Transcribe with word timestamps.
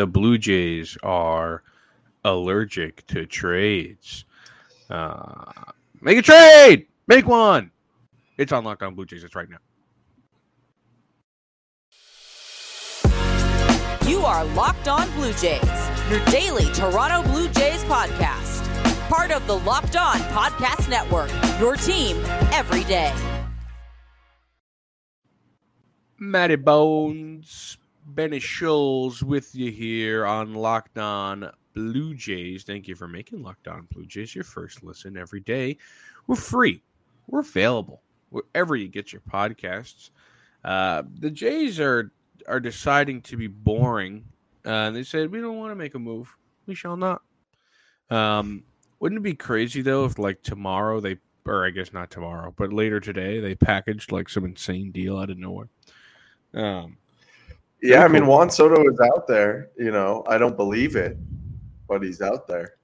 the 0.00 0.06
Blue 0.06 0.38
Jays 0.38 0.96
are 1.02 1.62
allergic 2.24 3.06
to 3.08 3.26
trades. 3.26 4.24
Uh, 4.88 5.52
make 6.00 6.16
a 6.16 6.22
trade. 6.22 6.86
Make 7.06 7.26
one. 7.26 7.70
It's 8.38 8.50
on 8.50 8.64
Locked 8.64 8.82
On 8.82 8.94
Blue 8.94 9.04
Jays. 9.04 9.24
It's 9.24 9.34
right 9.34 9.48
now. 9.50 9.58
You 14.08 14.20
are 14.20 14.42
Locked 14.46 14.88
On 14.88 15.10
Blue 15.12 15.34
Jays, 15.34 15.62
your 16.08 16.24
daily 16.26 16.64
Toronto 16.72 17.22
Blue 17.30 17.48
Jays 17.50 17.84
podcast. 17.84 18.66
Part 19.10 19.32
of 19.32 19.46
the 19.46 19.58
Locked 19.58 19.96
On 19.96 20.16
Podcast 20.16 20.88
Network, 20.88 21.30
your 21.60 21.76
team 21.76 22.16
every 22.52 22.84
day. 22.84 23.12
Matty 26.18 26.56
Bones, 26.56 27.76
Benny 28.14 28.40
Schulz 28.40 29.22
with 29.22 29.54
you 29.54 29.70
here 29.70 30.26
on 30.26 30.54
Locked 30.54 30.98
On 30.98 31.50
Blue 31.74 32.14
Jays. 32.14 32.64
Thank 32.64 32.88
you 32.88 32.96
for 32.96 33.06
making 33.06 33.42
Locked 33.42 33.68
On 33.68 33.86
Blue 33.92 34.06
Jays 34.06 34.34
your 34.34 34.44
first 34.44 34.82
listen 34.82 35.16
every 35.16 35.40
day. 35.40 35.76
We're 36.26 36.36
free. 36.36 36.82
We're 37.28 37.40
available 37.40 38.02
wherever 38.30 38.74
you 38.74 38.88
get 38.88 39.12
your 39.12 39.22
podcasts. 39.22 40.10
Uh, 40.64 41.04
the 41.18 41.30
Jays 41.30 41.78
are 41.78 42.12
are 42.48 42.60
deciding 42.60 43.22
to 43.22 43.36
be 43.36 43.46
boring. 43.46 44.24
Uh, 44.64 44.90
they 44.90 45.04
said 45.04 45.30
we 45.30 45.40
don't 45.40 45.58
want 45.58 45.70
to 45.70 45.76
make 45.76 45.94
a 45.94 45.98
move. 45.98 46.34
We 46.66 46.74
shall 46.74 46.96
not. 46.96 47.22
Um, 48.10 48.64
wouldn't 48.98 49.20
it 49.20 49.22
be 49.22 49.34
crazy 49.34 49.82
though 49.82 50.04
if 50.04 50.18
like 50.18 50.42
tomorrow 50.42 51.00
they, 51.00 51.18
or 51.46 51.64
I 51.64 51.70
guess 51.70 51.92
not 51.92 52.10
tomorrow, 52.10 52.52
but 52.56 52.72
later 52.72 52.98
today 52.98 53.40
they 53.40 53.54
packaged 53.54 54.10
like 54.10 54.28
some 54.28 54.44
insane 54.44 54.90
deal 54.90 55.16
out 55.16 55.30
of 55.30 55.38
nowhere. 55.38 55.68
Um, 56.52 56.98
yeah, 57.82 58.04
I 58.04 58.08
mean 58.08 58.26
Juan 58.26 58.50
Soto 58.50 58.88
is 58.90 59.00
out 59.00 59.26
there. 59.26 59.70
You 59.76 59.90
know, 59.90 60.24
I 60.26 60.38
don't 60.38 60.56
believe 60.56 60.96
it, 60.96 61.16
but 61.88 62.02
he's 62.02 62.20
out 62.20 62.46
there. 62.46 62.74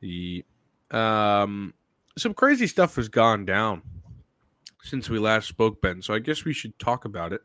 The 0.00 0.44
um, 0.90 1.74
some 2.16 2.34
crazy 2.34 2.66
stuff 2.66 2.96
has 2.96 3.08
gone 3.08 3.44
down 3.44 3.82
since 4.82 5.08
we 5.10 5.18
last 5.18 5.48
spoke, 5.48 5.80
Ben. 5.82 6.02
So 6.02 6.14
I 6.14 6.18
guess 6.18 6.44
we 6.44 6.52
should 6.52 6.78
talk 6.78 7.04
about 7.04 7.32
it. 7.32 7.42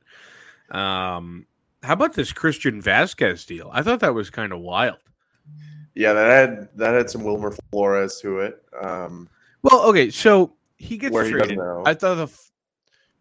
Um, 0.76 1.46
how 1.84 1.94
about 1.94 2.14
this 2.14 2.32
Christian 2.32 2.82
Vázquez 2.82 3.46
deal? 3.46 3.70
I 3.74 3.82
thought 3.84 4.00
that 4.00 4.14
was 4.14 4.30
kind 4.30 4.52
of 4.52 4.60
wild. 4.60 4.98
Yeah, 5.94 6.14
that 6.14 6.28
had 6.28 6.70
that 6.76 6.94
had 6.94 7.10
some 7.10 7.24
Wilmer 7.24 7.56
Flores 7.72 8.20
to 8.22 8.40
it. 8.40 8.62
Um, 8.82 9.30
well, 9.62 9.82
okay, 9.84 10.10
so 10.10 10.54
he 10.78 10.98
gets 10.98 11.16
he 11.16 11.32
traded. 11.32 11.58
doesn't. 11.58 11.88
I 11.88 11.94
thought 11.94 12.16
the. 12.16 12.28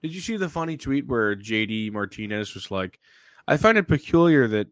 Did 0.04 0.14
you 0.14 0.20
see 0.20 0.36
the 0.36 0.50
funny 0.50 0.76
tweet 0.76 1.06
where 1.06 1.34
JD 1.34 1.90
Martinez 1.90 2.52
was 2.52 2.70
like, 2.70 3.00
"I 3.48 3.56
find 3.56 3.78
it 3.78 3.88
peculiar 3.88 4.46
that 4.48 4.66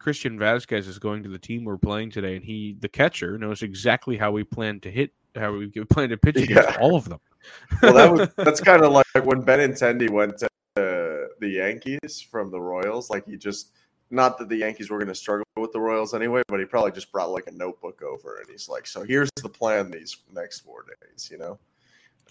Christian 0.00 0.36
Vázquez 0.36 0.88
is 0.88 0.98
going 0.98 1.22
to 1.22 1.28
the 1.28 1.38
team 1.38 1.62
we're 1.64 1.76
playing 1.78 2.10
today, 2.10 2.34
and 2.34 2.44
he, 2.44 2.76
the 2.80 2.88
catcher, 2.88 3.38
knows 3.38 3.62
exactly 3.62 4.16
how 4.16 4.32
we 4.32 4.42
plan 4.42 4.80
to 4.80 4.90
hit, 4.90 5.12
how 5.36 5.52
we 5.52 5.68
plan 5.90 6.08
to 6.08 6.16
pitch 6.16 6.38
against 6.38 6.70
Yeah. 6.70 6.76
all 6.80 6.96
of 6.96 7.08
them." 7.08 7.20
well, 7.82 7.94
that 7.94 8.12
was 8.12 8.28
that's 8.36 8.60
kind 8.60 8.82
of 8.82 8.90
like 8.90 9.06
when 9.24 9.44
Benintendi 9.44 10.10
went 10.10 10.38
to 10.38 10.46
uh, 10.76 11.28
the 11.38 11.48
Yankees 11.48 12.20
from 12.28 12.50
the 12.50 12.60
Royals. 12.60 13.10
Like 13.10 13.24
he 13.28 13.36
just, 13.36 13.70
not 14.10 14.38
that 14.38 14.48
the 14.48 14.56
Yankees 14.56 14.90
were 14.90 14.98
going 14.98 15.06
to 15.06 15.14
struggle 15.14 15.46
with 15.56 15.70
the 15.70 15.78
Royals 15.80 16.14
anyway, 16.14 16.42
but 16.48 16.58
he 16.58 16.66
probably 16.66 16.90
just 16.90 17.12
brought 17.12 17.30
like 17.30 17.46
a 17.46 17.52
notebook 17.52 18.02
over, 18.02 18.38
and 18.38 18.50
he's 18.50 18.68
like, 18.68 18.88
"So 18.88 19.04
here's 19.04 19.30
the 19.40 19.48
plan 19.48 19.88
these 19.92 20.16
next 20.32 20.62
four 20.62 20.84
days," 21.00 21.28
you 21.30 21.38
know. 21.38 21.60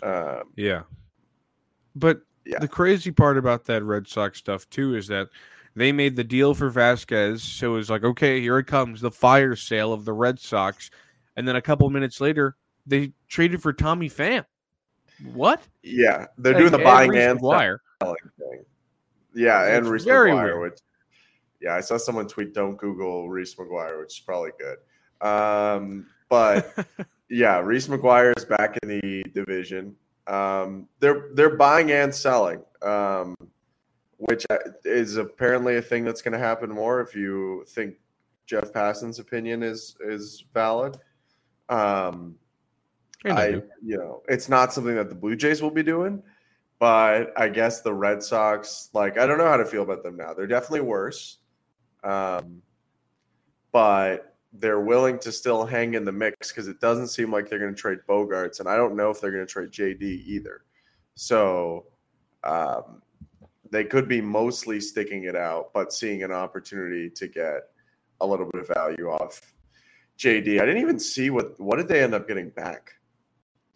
Um, 0.04 0.50
Yeah. 0.58 0.82
But 1.96 2.22
Yeah. 2.46 2.60
the 2.60 2.68
crazy 2.68 3.12
part 3.12 3.38
about 3.38 3.66
that 3.66 3.84
Red 3.84 4.08
Sox 4.08 4.40
stuff 4.40 4.70
too 4.70 4.96
is 4.96 5.08
that 5.08 5.30
they 5.76 5.92
made 5.92 6.16
the 6.16 6.24
deal 6.24 6.54
for 6.54 6.70
Vázquez, 6.72 7.40
so 7.40 7.74
it 7.74 7.78
was 7.78 7.90
like, 7.90 8.04
okay, 8.04 8.42
here 8.42 8.58
it 8.58 8.68
comes, 8.68 9.00
the 9.02 9.12
fire 9.12 9.56
sale 9.56 9.94
of 9.94 10.04
the 10.06 10.14
Red 10.14 10.40
Sox, 10.40 10.90
and 11.38 11.48
then 11.48 11.56
a 11.56 11.62
couple 11.62 11.90
minutes 11.90 12.20
later, 12.20 12.56
they 12.86 13.14
traded 13.28 13.62
for 13.62 13.72
Tommy 13.72 14.10
Pham. 14.10 14.44
What? 15.34 15.62
yeah, 15.84 16.28
they're 16.38 16.54
Like, 16.54 16.60
doing 16.60 16.72
the 16.72 16.78
and 16.80 16.84
buying 16.84 17.16
and 17.16 17.40
selling 17.40 17.78
thing. 18.38 18.66
Yeah, 19.34 19.66
and 19.68 19.86
It's 19.86 19.88
Reese 19.88 20.06
McGuire, 20.06 20.62
which 20.62 20.80
yeah, 21.62 21.76
I 21.76 21.80
saw 21.82 21.96
someone 21.98 22.28
tweet, 22.28 22.54
"Don't 22.54 22.76
Google 22.76 23.30
Reese 23.30 23.54
McGuire," 23.56 24.00
which 24.00 24.16
is 24.18 24.20
probably 24.20 24.52
good. 24.60 24.78
Um, 25.26 26.08
but 26.28 26.74
yeah, 27.30 27.60
Reese 27.60 27.88
McGuire 27.88 28.34
is 28.36 28.46
back 28.46 28.78
in 28.82 28.90
the 28.90 29.24
division. 29.34 29.96
Um, 30.28 30.88
they're 31.00 31.30
they're 31.34 31.56
buying 31.56 31.92
and 31.92 32.14
selling, 32.14 32.62
um, 32.82 33.36
which 34.18 34.46
is 34.86 35.18
apparently 35.18 35.78
a 35.78 35.82
thing 35.82 36.04
that's 36.06 36.22
going 36.22 36.34
to 36.34 36.40
happen 36.40 36.70
more 36.70 37.02
if 37.02 37.16
you 37.16 37.66
think 37.70 37.96
Jeff 38.46 38.72
Passan's 38.72 39.20
opinion 39.20 39.64
is 39.64 39.96
is 40.02 40.46
valid. 40.54 40.98
Um, 41.70 42.36
I, 43.26 43.62
you 43.84 43.98
know, 43.98 44.24
it's 44.28 44.50
not 44.50 44.74
something 44.74 44.96
that 44.96 45.10
the 45.10 45.16
Blue 45.16 45.36
Jays 45.36 45.62
will 45.62 45.72
be 45.72 45.84
doing, 45.84 46.24
but 46.80 47.32
I 47.38 47.50
guess 47.50 47.82
the 47.82 47.94
Red 47.94 48.24
Sox, 48.24 48.90
like, 48.94 49.18
I 49.18 49.28
don't 49.28 49.38
know 49.38 49.48
how 49.48 49.58
to 49.58 49.66
feel 49.66 49.84
about 49.84 50.02
them 50.02 50.18
now. 50.18 50.34
They're 50.34 50.48
definitely 50.48 50.82
worse, 50.82 51.38
um, 52.04 52.62
but 53.72 54.31
they're 54.54 54.82
willing 54.82 55.18
to 55.20 55.32
still 55.32 55.66
hang 55.66 55.94
in 55.94 56.04
the 56.04 56.12
mix 56.12 56.50
because 56.50 56.68
it 56.68 56.80
doesn't 56.82 57.08
seem 57.08 57.32
like 57.32 57.50
they're 57.50 57.60
going 57.60 57.74
to 57.74 57.80
trade 57.80 58.00
Bogaerts, 58.08 58.60
and 58.60 58.68
I 58.68 58.76
don't 58.76 58.96
know 58.96 59.10
if 59.10 59.22
they're 59.22 59.32
going 59.32 59.46
to 59.46 59.52
trade 59.52 59.72
JD 59.72 60.02
either. 60.02 60.64
So 61.16 61.86
um, 62.44 63.02
they 63.70 63.86
could 63.86 64.08
be 64.08 64.20
mostly 64.22 64.80
sticking 64.82 65.24
it 65.24 65.36
out, 65.36 65.72
but 65.74 65.94
seeing 65.94 66.24
an 66.24 66.32
opportunity 66.32 67.10
to 67.12 67.28
get 67.28 67.70
a 68.20 68.28
little 68.28 68.48
bit 68.52 68.62
of 68.62 68.68
value 68.68 69.10
off 69.10 69.54
JD. 70.18 70.62
I 70.62 70.66
didn't 70.66 70.82
even 70.82 71.00
see 71.00 71.30
what 71.30 71.60
what 71.60 71.78
did 71.78 71.88
they 71.88 72.04
end 72.04 72.14
up 72.14 72.28
getting 72.28 72.50
back. 72.50 72.94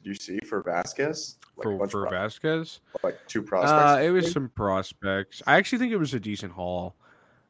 Did 0.04 0.10
you 0.10 0.16
see 0.16 0.40
for 0.46 0.62
Vázquez? 0.62 1.36
Like, 1.58 1.64
for 1.64 1.88
for 1.88 2.08
Vázquez. 2.08 2.80
like 3.02 3.18
two 3.28 3.42
prospects. 3.42 4.02
Uh, 4.02 4.04
it 4.04 4.12
was 4.12 4.32
some 4.32 4.50
prospects. 4.50 5.42
I 5.48 5.56
actually 5.56 5.80
think 5.80 5.94
it 5.94 5.98
was 5.98 6.14
a 6.14 6.20
decent 6.20 6.52
haul 6.52 6.96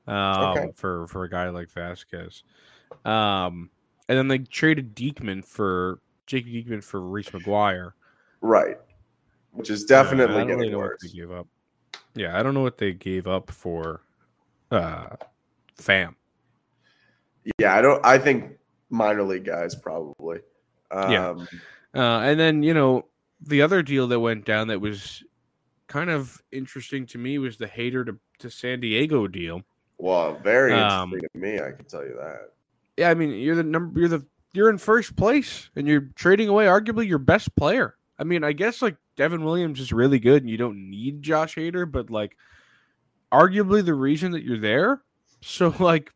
um, 0.07 0.15
Okay. 0.15 0.71
for 0.75 1.07
for 1.07 1.23
a 1.23 1.29
guy 1.29 1.49
like 1.49 1.69
Vázquez. 1.69 2.43
Um, 3.05 3.69
and 4.07 4.17
then 4.17 4.27
they 4.27 4.39
traded 4.39 4.95
Diekman 4.95 5.45
for 5.45 5.99
Jake 6.25 6.45
Diekman 6.45 6.83
for 6.83 7.01
Reese 7.01 7.29
McGuire. 7.29 7.91
right, 8.41 8.77
which 9.51 9.69
is 9.69 9.85
definitely 9.85 10.35
really 10.43 10.55
getting 10.63 10.77
worse. 10.77 11.01
they 11.01 11.09
gave 11.09 11.31
up. 11.31 11.47
Yeah, 12.15 12.37
I 12.39 12.43
don't 12.43 12.53
know 12.53 12.61
what 12.61 12.77
they 12.77 12.93
gave 12.93 13.27
up 13.27 13.51
for 13.51 14.01
uh, 14.71 15.07
Pham. 15.77 16.15
Yeah, 17.59 17.75
I 17.75 17.81
don't. 17.81 18.03
I 18.05 18.17
think 18.17 18.57
minor 18.89 19.23
league 19.23 19.45
guys 19.45 19.75
probably. 19.75 20.39
Um, 20.91 21.11
Yeah. 21.11 21.35
Uh, 21.93 22.19
and 22.21 22.39
then 22.39 22.63
you 22.63 22.73
know 22.73 23.05
the 23.41 23.61
other 23.61 23.81
deal 23.83 24.07
that 24.07 24.19
went 24.19 24.45
down 24.45 24.67
that 24.69 24.79
was 24.81 25.23
kind 25.87 26.09
of 26.09 26.41
interesting 26.51 27.05
to 27.05 27.17
me 27.17 27.37
was 27.37 27.57
the 27.57 27.67
Hader 27.67 28.05
to, 28.05 28.17
to 28.39 28.49
San 28.49 28.79
Diego 28.79 29.27
deal. 29.27 29.61
Well, 29.97 30.35
very 30.39 30.73
Um, 30.73 31.13
interesting 31.13 31.29
to 31.33 31.39
me. 31.39 31.59
I 31.59 31.71
can 31.71 31.85
tell 31.85 32.03
you 32.03 32.15
that. 32.19 32.51
Yeah, 32.97 33.09
I 33.09 33.13
mean, 33.13 33.31
you're 33.31 33.55
the 33.55 33.63
number. 33.63 33.99
You're 33.99 34.09
the 34.09 34.25
you're 34.53 34.69
in 34.69 34.77
first 34.77 35.15
place, 35.15 35.69
and 35.75 35.87
you're 35.87 36.09
trading 36.15 36.47
away 36.47 36.65
arguably 36.65 37.07
your 37.07 37.17
best 37.19 37.53
player. 37.55 37.95
I 38.17 38.23
mean, 38.23 38.43
I 38.43 38.53
guess 38.53 38.81
like 38.81 38.95
Devin 39.17 39.43
Williams 39.43 39.79
is 39.79 39.91
really 39.91 40.19
good, 40.19 40.43
and 40.43 40.49
you 40.49 40.57
don't 40.57 40.89
need 40.89 41.21
Josh 41.21 41.55
Hader, 41.55 41.89
but 41.89 42.09
like, 42.09 42.37
arguably 43.31 43.83
the 43.83 43.93
reason 43.93 44.31
that 44.31 44.43
you're 44.43 44.59
there. 44.59 45.01
So 45.41 45.73
like, 45.79 46.13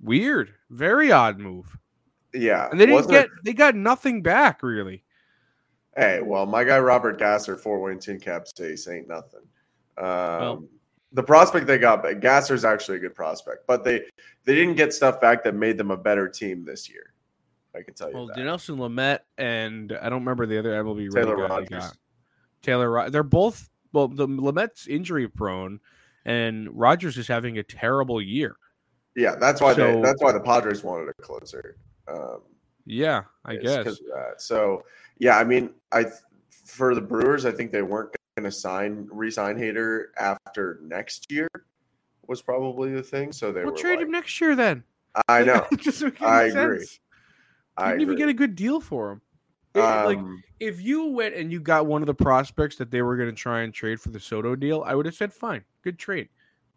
weird, 0.00 0.54
very 0.70 1.10
odd 1.10 1.38
move, 1.38 1.76
Yeah, 2.32 2.68
and 2.70 2.80
they 2.80 2.86
didn't 2.86 3.08
get 3.08 3.28
they 3.44 3.52
got 3.52 3.74
nothing 3.74 4.22
back 4.22 4.62
really. 4.62 5.02
Hey, 5.96 6.20
well, 6.22 6.46
my 6.46 6.62
guy 6.62 6.78
Robert 6.78 7.18
Gasser, 7.18 7.56
Fort 7.56 7.80
Wayne 7.80 7.98
TinCap 7.98 8.60
ace 8.60 8.86
ain't 8.86 9.08
nothing. 9.08 9.40
Um, 9.98 10.04
Well- 10.06 10.64
the 11.12 11.22
prospect 11.22 11.66
they 11.66 11.78
got, 11.78 12.02
but 12.02 12.20
Gasser's 12.20 12.64
actually 12.64 12.98
a 12.98 13.00
good 13.00 13.14
prospect, 13.14 13.66
but 13.66 13.84
they 13.84 14.04
they 14.44 14.54
didn't 14.54 14.74
get 14.76 14.92
stuff 14.92 15.20
back 15.20 15.44
that 15.44 15.54
made 15.54 15.78
them 15.78 15.90
a 15.90 15.96
better 15.96 16.28
team 16.28 16.64
this 16.64 16.88
year. 16.90 17.12
I 17.74 17.82
can 17.82 17.94
tell 17.94 18.08
you 18.10 18.16
Well, 18.16 18.26
that. 18.28 18.38
Nelson 18.38 18.76
Lamet 18.76 19.20
and 19.38 19.92
I 20.00 20.08
don't 20.08 20.20
remember 20.20 20.46
the 20.46 20.58
other 20.58 20.70
MLB 20.82 21.12
Taylor 21.12 21.36
they 21.36 21.42
Rogers. 21.42 21.68
got. 21.68 21.96
Taylor, 22.62 22.90
Ro- 22.90 23.10
they're 23.10 23.22
both 23.22 23.68
well. 23.92 24.08
The 24.08 24.26
Lamet's 24.26 24.86
injury 24.88 25.28
prone, 25.28 25.78
and 26.24 26.68
Rogers 26.72 27.16
is 27.18 27.28
having 27.28 27.58
a 27.58 27.62
terrible 27.62 28.20
year. 28.20 28.56
Yeah, 29.14 29.36
that's 29.36 29.60
why 29.60 29.72
they, 29.74 30.00
that's 30.00 30.22
why 30.22 30.32
the 30.32 30.40
Padres 30.40 30.82
wanted 30.82 31.08
a 31.10 31.22
closer. 31.22 31.76
Um, 32.08 32.40
Yeah, 32.86 33.22
I 33.44 33.56
guess. 33.56 33.86
of 33.86 33.98
that. 34.12 34.34
So 34.42 34.84
yeah, 35.18 35.38
I 35.38 35.44
mean, 35.44 35.70
I 35.92 36.06
for 36.64 36.94
the 36.94 37.00
Brewers, 37.00 37.44
I 37.46 37.52
think 37.52 37.70
they 37.72 37.82
weren't 37.82 38.15
going 38.36 38.44
to 38.44 38.52
sign 38.52 39.08
resign 39.10 39.56
Hader 39.56 40.06
after 40.18 40.78
next 40.82 41.30
year 41.32 41.48
was 42.26 42.42
probably 42.42 42.92
the 42.92 43.02
thing. 43.02 43.32
So 43.32 43.50
they 43.50 43.62
We'll 43.64 43.72
were 43.72 43.78
trade 43.78 43.96
like, 43.96 44.06
him 44.06 44.10
next 44.12 44.40
year 44.40 44.54
then. 44.54 44.84
I 45.28 45.42
know, 45.42 45.66
doesn't 45.82 46.20
I 46.22 46.44
agree. 46.44 46.78
sense. 46.80 47.00
You 47.78 47.84
I 47.84 47.88
didn't 47.90 48.02
even 48.02 48.16
get 48.16 48.28
a 48.28 48.34
good 48.34 48.54
deal 48.54 48.80
for 48.80 49.12
him. 49.12 49.20
It- 49.74 49.80
like 49.80 50.18
Um, 50.18 50.42
if 50.60 50.80
you 50.82 51.06
went 51.06 51.34
and 51.34 51.50
you 51.52 51.60
got 51.60 51.86
one 51.86 52.02
of 52.02 52.06
the 52.06 52.14
prospects 52.14 52.76
that 52.76 52.90
they 52.90 53.02
were 53.02 53.16
going 53.16 53.28
to 53.30 53.34
try 53.34 53.60
and 53.62 53.72
trade 53.72 54.00
for 54.00 54.10
the 54.10 54.20
Soto 54.20 54.54
deal, 54.56 54.82
I 54.86 54.94
would 54.94 55.04
have 55.06 55.14
said 55.14 55.32
fine, 55.32 55.64
good 55.82 55.98
trade. 55.98 56.28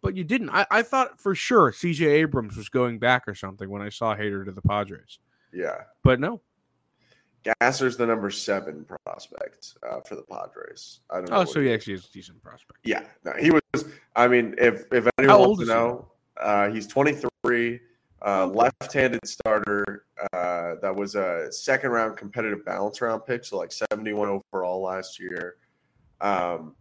but 0.02 0.16
you 0.16 0.24
didn't. 0.24 0.48
I, 0.50 0.66
I 0.70 0.82
thought 0.82 1.20
for 1.20 1.34
sure 1.34 1.72
CJ 1.72 2.06
Abrams 2.06 2.56
was 2.56 2.68
going 2.70 2.98
back 2.98 3.28
or 3.28 3.34
something 3.34 3.68
when 3.68 3.82
I 3.82 3.90
saw 3.90 4.14
Hader 4.16 4.44
to 4.46 4.52
the 4.52 4.62
Padres, 4.62 5.18
Yeah. 5.52 5.76
but 6.02 6.20
no. 6.20 6.40
Gasser's 7.44 7.96
the 7.96 8.06
number 8.06 8.30
seven 8.30 8.84
prospect 8.84 9.74
uh, 9.88 10.00
for 10.00 10.14
the 10.14 10.22
Padres. 10.22 11.00
I 11.10 11.16
don't 11.16 11.30
know. 11.30 11.36
Oh, 11.38 11.44
so 11.44 11.60
he 11.60 11.72
actually 11.72 11.94
is 11.94 12.06
a 12.06 12.12
decent 12.12 12.42
prospect. 12.42 12.80
Yeah, 12.84 13.04
no, 13.24 13.32
he 13.38 13.50
was. 13.50 13.84
I 14.16 14.28
mean, 14.28 14.54
if 14.58 14.84
if 14.92 15.08
anyone 15.18 15.36
old 15.36 15.48
wants 15.48 15.58
to 15.58 15.62
is 15.62 15.68
he? 15.68 15.74
know, 15.74 16.08
uh, 16.38 16.68
he's 16.70 16.86
23, 16.86 17.80
uh, 18.26 18.46
left-handed 18.46 19.26
starter. 19.26 20.04
Uh, 20.32 20.74
that 20.82 20.94
was 20.94 21.14
a 21.14 21.50
second-round 21.50 22.16
competitive 22.16 22.64
balance 22.64 23.00
round 23.00 23.24
pick, 23.26 23.44
so 23.44 23.56
like 23.56 23.72
71 23.72 24.40
overall 24.52 24.82
last 24.82 25.18
year. 25.18 25.56
Um, 26.20 26.74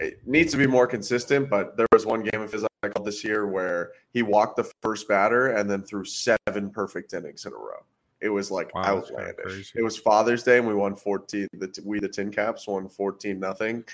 it 0.00 0.26
needs 0.26 0.50
to 0.52 0.58
be 0.58 0.66
more 0.66 0.86
consistent, 0.86 1.50
but 1.50 1.76
there 1.76 1.86
was 1.92 2.06
one 2.06 2.22
game 2.22 2.40
of 2.40 2.50
his 2.50 2.64
I 2.82 2.88
called 2.88 3.06
this 3.06 3.22
year 3.22 3.46
where 3.46 3.92
he 4.12 4.22
walked 4.22 4.56
the 4.56 4.70
first 4.80 5.06
batter 5.06 5.48
and 5.48 5.68
then 5.70 5.82
threw 5.82 6.04
seven 6.04 6.70
perfect 6.70 7.12
innings 7.12 7.44
in 7.44 7.52
a 7.52 7.56
row. 7.56 7.84
It 8.20 8.28
was 8.28 8.50
like 8.50 8.74
Wow, 8.74 8.82
outlandish. 8.84 9.72
It 9.74 9.82
was 9.82 9.96
Father's 9.96 10.42
Day, 10.42 10.58
and 10.58 10.66
we 10.66 10.74
won 10.74 10.94
14. 10.94 11.48
The, 11.54 11.82
we 11.84 12.00
the 12.00 12.08
Tin 12.08 12.30
Caps 12.30 12.66
won 12.66 12.88
14 12.88 13.38
nothing 13.38 13.84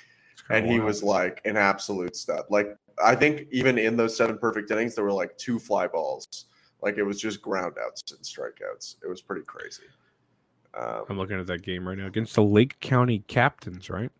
and 0.50 0.67
he 0.67 0.75
wild. 0.75 0.84
was 0.84 1.02
like 1.02 1.40
an 1.44 1.56
absolute 1.56 2.17
stud. 2.17 2.44
Like 2.50 2.76
I 3.02 3.14
think 3.14 3.46
even 3.50 3.78
in 3.78 3.96
those 3.96 4.17
seven 4.17 4.38
perfect 4.38 4.70
innings, 4.70 4.94
there 4.94 5.05
were 5.05 5.12
like 5.12 5.37
two 5.37 5.58
fly 5.58 5.87
balls. 5.87 6.46
Like 6.82 6.99
it 6.99 7.02
was 7.02 7.20
just 7.20 7.43
ground 7.43 7.76
outs 7.84 8.02
and 8.11 8.20
strikeouts. 8.20 8.96
It 9.02 9.08
was 9.08 9.23
pretty 9.23 9.44
crazy. 9.44 9.84
Um, 10.75 11.05
I'm 11.08 11.19
looking 11.19 11.40
at 11.40 11.46
that 11.46 11.62
game 11.62 11.88
right 11.88 11.96
now 11.96 12.06
against 12.06 12.34
the 12.34 12.43
Lake 12.43 12.78
County 12.81 13.20
Captains, 13.26 13.88
right? 13.90 14.11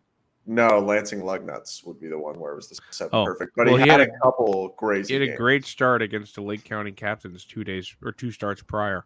no, 0.49 0.79
Lansing 0.79 1.19
Lugnuts 1.19 1.85
would 1.85 1.99
be 1.99 2.07
the 2.07 2.17
one 2.17 2.39
where 2.39 2.53
it 2.53 2.55
was 2.55 2.69
the 2.69 2.79
seven 2.89 3.09
Oh, 3.13 3.25
perfect, 3.25 3.51
but 3.57 3.67
well, 3.67 3.75
he, 3.75 3.83
he 3.83 3.89
had, 3.89 3.99
had 3.99 4.09
a 4.09 4.19
couple 4.23 4.69
crazy. 4.69 5.13
He 5.13 5.19
had 5.19 5.23
a 5.23 5.25
games. 5.27 5.37
great 5.37 5.65
start 5.65 6.01
against 6.01 6.35
the 6.35 6.41
Lake 6.41 6.63
County 6.63 6.93
Captains 6.93 7.43
two 7.43 7.65
days 7.65 7.93
or 8.01 8.13
two 8.13 8.31
starts 8.31 8.61
prior. 8.63 9.05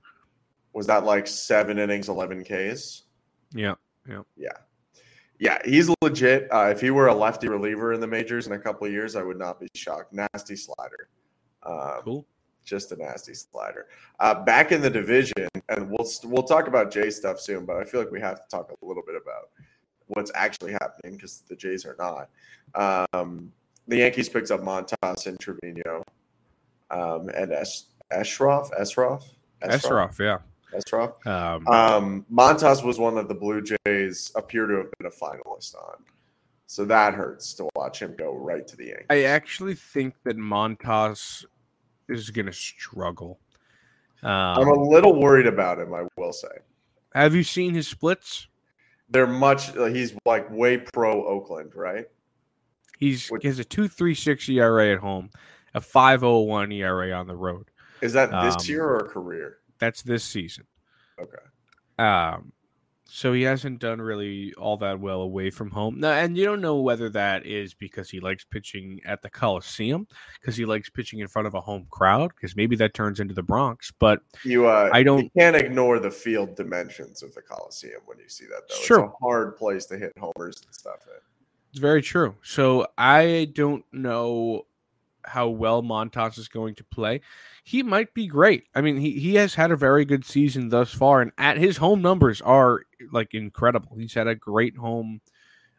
Was 0.73 0.87
that 0.87 1.03
like 1.05 1.27
seven 1.27 1.77
innings, 1.79 2.09
eleven 2.09 2.43
Ks? 2.43 3.03
Yeah. 3.53 3.75
Yeah. 4.07 4.21
Yeah, 4.37 4.49
Yeah. 5.39 5.59
he's 5.65 5.89
legit. 6.01 6.47
Uh, 6.51 6.69
if 6.71 6.79
he 6.81 6.89
were 6.91 7.07
a 7.07 7.13
lefty 7.13 7.49
reliever 7.49 7.93
in 7.93 7.99
the 7.99 8.07
majors 8.07 8.47
in 8.47 8.53
a 8.53 8.59
couple 8.59 8.87
of 8.87 8.93
years, 8.93 9.15
I 9.15 9.23
would 9.23 9.37
not 9.37 9.59
be 9.59 9.67
shocked. 9.75 10.13
Nasty 10.13 10.55
slider. 10.55 11.09
Um, 11.63 12.01
Cool. 12.03 12.25
just 12.65 12.91
a 12.91 12.95
nasty 12.95 13.33
slider. 13.33 13.87
Uh, 14.19 14.43
back 14.43 14.71
in 14.71 14.81
the 14.81 14.89
division, 14.89 15.47
and 15.69 15.89
we'll 15.91 16.07
we'll 16.23 16.43
talk 16.43 16.67
about 16.67 16.89
Jay 16.91 17.09
stuff 17.09 17.39
soon, 17.39 17.65
but 17.65 17.75
I 17.77 17.83
feel 17.83 17.99
like 17.99 18.11
we 18.11 18.19
have 18.21 18.37
to 18.37 18.47
talk 18.49 18.71
a 18.71 18.85
little 18.85 19.03
bit 19.05 19.15
about 19.15 19.49
what's 20.07 20.31
actually 20.35 20.71
happening 20.73 21.15
because 21.15 21.41
the 21.47 21.55
Jays 21.55 21.85
are 21.85 21.95
not. 21.99 22.29
Um, 23.13 23.51
the 23.87 23.97
Yankees 23.97 24.29
picked 24.29 24.49
up 24.51 24.61
Montas 24.61 25.27
and 25.27 25.39
Trevino, 25.39 26.03
um, 26.89 27.29
and 27.29 27.51
es- 27.51 27.87
Esroff, 28.11 28.69
Esroff, 28.79 29.23
Esroff, 29.61 30.17
yeah. 30.19 30.39
Esroff. 30.73 31.25
Um, 31.27 31.67
Um, 31.67 32.25
Montas 32.31 32.83
was 32.83 32.97
one 32.99 33.15
that 33.15 33.27
the 33.27 33.35
Blue 33.35 33.61
Jays 33.61 34.31
appear 34.35 34.65
to 34.67 34.75
have 34.77 34.91
been 34.97 35.07
a 35.07 35.11
finalist 35.11 35.75
on, 35.75 36.03
so 36.67 36.85
that 36.85 37.13
hurts 37.13 37.53
to 37.55 37.67
watch 37.75 38.01
him 38.01 38.15
go 38.17 38.33
right 38.33 38.67
to 38.67 38.75
the 38.77 38.85
Yankees. 38.87 39.05
I 39.09 39.23
actually 39.23 39.75
think 39.75 40.15
that 40.23 40.37
Montas 40.37 41.45
is 42.09 42.29
going 42.29 42.45
to 42.47 42.53
struggle. 42.53 43.39
I'm 44.23 44.67
a 44.67 44.73
Um, 44.73 44.83
little 44.87 45.19
worried 45.19 45.47
about 45.47 45.79
him. 45.79 45.93
I 45.93 46.03
will 46.17 46.33
say. 46.33 46.47
have 47.15 47.33
you 47.35 47.43
seen 47.43 47.73
his 47.73 47.87
splits? 47.87 48.47
they're 49.09 49.27
much 49.27 49.71
he's 49.91 50.15
like 50.25 50.49
way 50.49 50.77
pro 50.77 51.25
Oakland, 51.27 51.75
right? 51.75 52.05
He's 52.97 53.27
he 53.41 53.47
has 53.49 53.59
a 53.59 53.63
two 53.65 53.89
three 53.89 54.15
six 54.15 54.47
ERA 54.47 54.93
at 54.93 54.99
home, 54.99 55.31
a 55.73 55.81
five 55.81 56.23
oh 56.23 56.39
one 56.41 56.71
ERA 56.71 57.11
on 57.11 57.27
the 57.27 57.35
road. 57.35 57.65
Is 58.01 58.13
that 58.13 58.29
this 58.43 58.55
Um, 58.55 58.61
year 58.67 58.85
or 58.87 59.09
career? 59.09 59.57
That's 59.81 60.01
this 60.03 60.23
season. 60.23 60.65
Okay. 61.19 61.37
Um, 61.99 62.53
so 63.03 63.33
he 63.33 63.41
hasn't 63.41 63.79
done 63.79 64.01
really 64.01 64.53
all 64.53 64.77
that 64.77 64.97
well 65.01 65.21
away 65.21 65.49
from 65.49 65.69
home. 65.69 65.99
Now, 65.99 66.11
and 66.13 66.37
you 66.37 66.45
don't 66.45 66.61
know 66.61 66.79
whether 66.79 67.09
that 67.09 67.45
is 67.45 67.73
because 67.73 68.09
he 68.09 68.21
likes 68.21 68.45
pitching 68.45 69.01
at 69.05 69.21
the 69.21 69.29
Coliseum, 69.29 70.07
because 70.39 70.55
he 70.55 70.63
likes 70.63 70.89
pitching 70.89 71.19
in 71.19 71.27
front 71.27 71.45
of 71.47 71.53
a 71.53 71.59
home 71.59 71.87
crowd, 71.89 72.31
because 72.33 72.55
maybe 72.55 72.77
that 72.77 72.93
turns 72.93 73.19
into 73.19 73.33
the 73.33 73.43
Bronx. 73.43 73.91
But 73.99 74.21
You 74.45 74.67
uh 74.67 74.89
I 74.93 75.03
don't- 75.03 75.23
you 75.23 75.29
can't 75.37 75.57
ignore 75.57 75.99
the 75.99 76.09
field 76.11 76.55
dimensions 76.55 77.21
of 77.21 77.33
the 77.35 77.41
Coliseum 77.41 77.99
when 78.05 78.17
you 78.19 78.29
see 78.29 78.45
that 78.45 78.61
though. 78.69 78.75
Sure. 78.75 79.03
It's 79.05 79.13
a 79.13 79.25
hard 79.25 79.57
place 79.57 79.85
to 79.87 79.97
hit 79.97 80.13
homers 80.17 80.61
and 80.65 80.73
stuff 80.73 81.05
in. 81.07 81.19
It's 81.71 81.79
very 81.79 82.01
true. 82.01 82.35
So 82.43 82.87
I 82.97 83.49
don't 83.53 83.83
know 83.91 84.67
how 85.25 85.49
well 85.49 85.81
Montas 85.81 86.37
is 86.37 86.47
going 86.47 86.75
to 86.75 86.83
play. 86.83 87.21
He 87.63 87.83
might 87.83 88.13
be 88.13 88.27
great. 88.27 88.63
I 88.75 88.81
mean, 88.81 88.97
he, 88.97 89.11
he 89.19 89.35
has 89.35 89.53
had 89.53 89.71
a 89.71 89.75
very 89.75 90.05
good 90.05 90.25
season 90.25 90.69
thus 90.69 90.93
far, 90.93 91.21
and 91.21 91.31
at 91.37 91.57
his 91.57 91.77
home 91.77 92.01
numbers 92.01 92.41
are 92.41 92.81
like 93.11 93.33
incredible. 93.33 93.95
He's 93.97 94.13
had 94.13 94.27
a 94.27 94.35
great 94.35 94.75
home, 94.75 95.21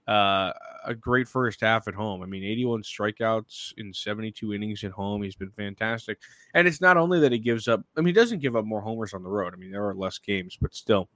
uh, 0.06 0.52
a 0.84 0.94
great 0.94 1.28
first 1.28 1.60
half 1.60 1.88
at 1.88 1.94
home. 1.94 2.22
I 2.22 2.26
mean, 2.26 2.44
81 2.44 2.82
strikeouts 2.82 3.74
in 3.76 3.92
72 3.92 4.54
innings 4.54 4.84
at 4.84 4.92
home. 4.92 5.22
He's 5.22 5.36
been 5.36 5.50
fantastic. 5.50 6.18
And 6.54 6.66
it's 6.66 6.80
not 6.80 6.96
only 6.96 7.20
that 7.20 7.32
he 7.32 7.38
gives 7.38 7.68
up, 7.68 7.82
I 7.96 8.00
mean, 8.00 8.08
he 8.08 8.12
doesn't 8.20 8.40
give 8.40 8.56
up 8.56 8.64
more 8.64 8.80
homers 8.80 9.14
on 9.14 9.22
the 9.22 9.30
road. 9.30 9.54
I 9.54 9.56
mean, 9.56 9.70
there 9.70 9.88
are 9.88 9.94
less 9.94 10.18
games, 10.18 10.56
but 10.60 10.74
still, 10.74 11.08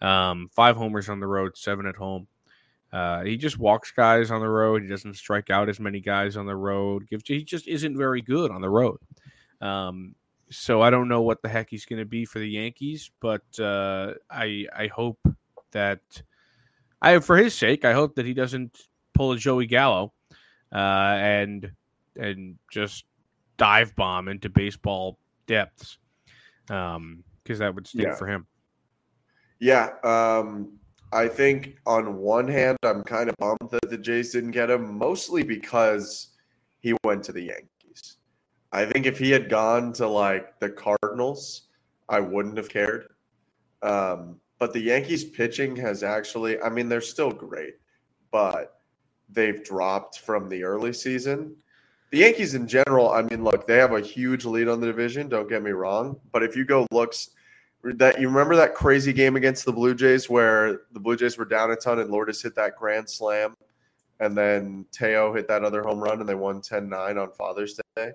um, 0.00 0.48
five 0.54 0.76
homers 0.76 1.08
on 1.08 1.20
the 1.20 1.26
road, 1.26 1.56
seven 1.56 1.86
at 1.86 1.96
home. 1.96 2.26
Uh, 2.92 3.22
he 3.22 3.36
just 3.36 3.58
walks 3.58 3.92
guys 3.92 4.30
on 4.30 4.40
the 4.40 4.48
road. 4.48 4.82
He 4.82 4.88
doesn't 4.88 5.14
strike 5.14 5.48
out 5.50 5.68
as 5.68 5.78
many 5.78 6.00
guys 6.00 6.36
on 6.36 6.46
the 6.46 6.56
road. 6.56 7.06
Gives 7.08 7.22
he 7.26 7.44
just 7.44 7.68
isn't 7.68 7.96
very 7.96 8.20
good 8.20 8.50
on 8.50 8.60
the 8.60 8.68
road. 8.68 8.98
Um, 9.60 10.14
so 10.50 10.82
I 10.82 10.90
don't 10.90 11.08
know 11.08 11.22
what 11.22 11.40
the 11.42 11.48
heck 11.48 11.68
he's 11.70 11.84
going 11.84 12.00
to 12.00 12.04
be 12.04 12.24
for 12.24 12.40
the 12.40 12.48
Yankees, 12.48 13.10
but 13.20 13.44
uh, 13.60 14.14
I 14.28 14.66
I 14.76 14.88
hope 14.88 15.20
that 15.70 16.00
I 17.00 17.18
for 17.20 17.36
his 17.36 17.54
sake 17.54 17.84
I 17.84 17.92
hope 17.92 18.16
that 18.16 18.26
he 18.26 18.34
doesn't 18.34 18.76
pull 19.14 19.30
a 19.32 19.36
Joey 19.36 19.66
Gallo 19.66 20.12
uh, 20.72 20.76
and 21.20 21.70
and 22.16 22.58
just 22.72 23.04
dive 23.56 23.94
bomb 23.94 24.26
into 24.26 24.48
baseball 24.48 25.16
depths 25.46 25.98
because 26.66 27.58
that 27.60 27.72
would 27.72 27.86
stink 27.86 28.08
Yeah. 28.08 28.14
for 28.16 28.26
him. 28.26 28.46
Yeah. 29.60 29.90
Um 30.02 30.79
I 31.12 31.26
think 31.26 31.76
on 31.86 32.18
one 32.18 32.46
hand 32.46 32.78
I'm 32.84 33.02
kind 33.02 33.28
of 33.28 33.36
bummed 33.38 33.70
that 33.70 33.90
the 33.90 33.98
Jays 33.98 34.32
didn't 34.32 34.52
get 34.52 34.70
him, 34.70 34.96
mostly 34.96 35.42
because 35.42 36.28
he 36.80 36.94
went 37.04 37.24
to 37.24 37.32
the 37.32 37.42
Yankees. 37.42 38.16
I 38.72 38.84
think 38.86 39.06
if 39.06 39.18
he 39.18 39.30
had 39.30 39.48
gone 39.48 39.92
to 39.94 40.06
like 40.06 40.58
the 40.60 40.70
Cardinals, 40.70 41.62
I 42.08 42.20
wouldn't 42.20 42.56
have 42.56 42.68
cared. 42.68 43.08
Um, 43.82 44.40
but 44.58 44.72
the 44.72 44.80
Yankees 44.80 45.24
pitching 45.24 45.74
has 45.76 46.02
actually, 46.02 46.60
I 46.60 46.68
mean, 46.68 46.88
they're 46.88 47.00
still 47.00 47.32
great, 47.32 47.76
but 48.30 48.80
they've 49.28 49.64
dropped 49.64 50.20
from 50.20 50.48
the 50.48 50.62
early 50.62 50.92
season. 50.92 51.56
The 52.10 52.18
Yankees 52.18 52.54
in 52.54 52.68
general, 52.68 53.10
I 53.10 53.22
mean, 53.22 53.42
look, 53.42 53.66
they 53.66 53.76
have 53.76 53.92
a 53.92 54.00
huge 54.00 54.44
lead 54.44 54.68
on 54.68 54.80
the 54.80 54.86
division, 54.86 55.28
don't 55.28 55.48
get 55.48 55.62
me 55.62 55.70
wrong. 55.70 56.20
But 56.32 56.42
if 56.42 56.56
you 56.56 56.64
go 56.64 56.86
looks 56.92 57.30
that 57.82 58.20
you 58.20 58.28
remember 58.28 58.56
that 58.56 58.74
crazy 58.74 59.12
game 59.12 59.36
against 59.36 59.64
the 59.64 59.72
Blue 59.72 59.94
Jays 59.94 60.28
where 60.28 60.82
the 60.92 61.00
Blue 61.00 61.16
Jays 61.16 61.38
were 61.38 61.44
down 61.44 61.70
a 61.70 61.76
ton 61.76 61.98
and 61.98 62.10
Lourdes 62.10 62.42
hit 62.42 62.54
that 62.56 62.76
grand 62.76 63.08
slam 63.08 63.54
and 64.20 64.36
then 64.36 64.84
Teo 64.92 65.32
hit 65.32 65.48
that 65.48 65.64
other 65.64 65.82
home 65.82 65.98
run 65.98 66.20
and 66.20 66.28
they 66.28 66.34
won 66.34 66.60
10-9 66.60 67.20
on 67.20 67.32
Father's 67.32 67.80
Day. 67.96 68.12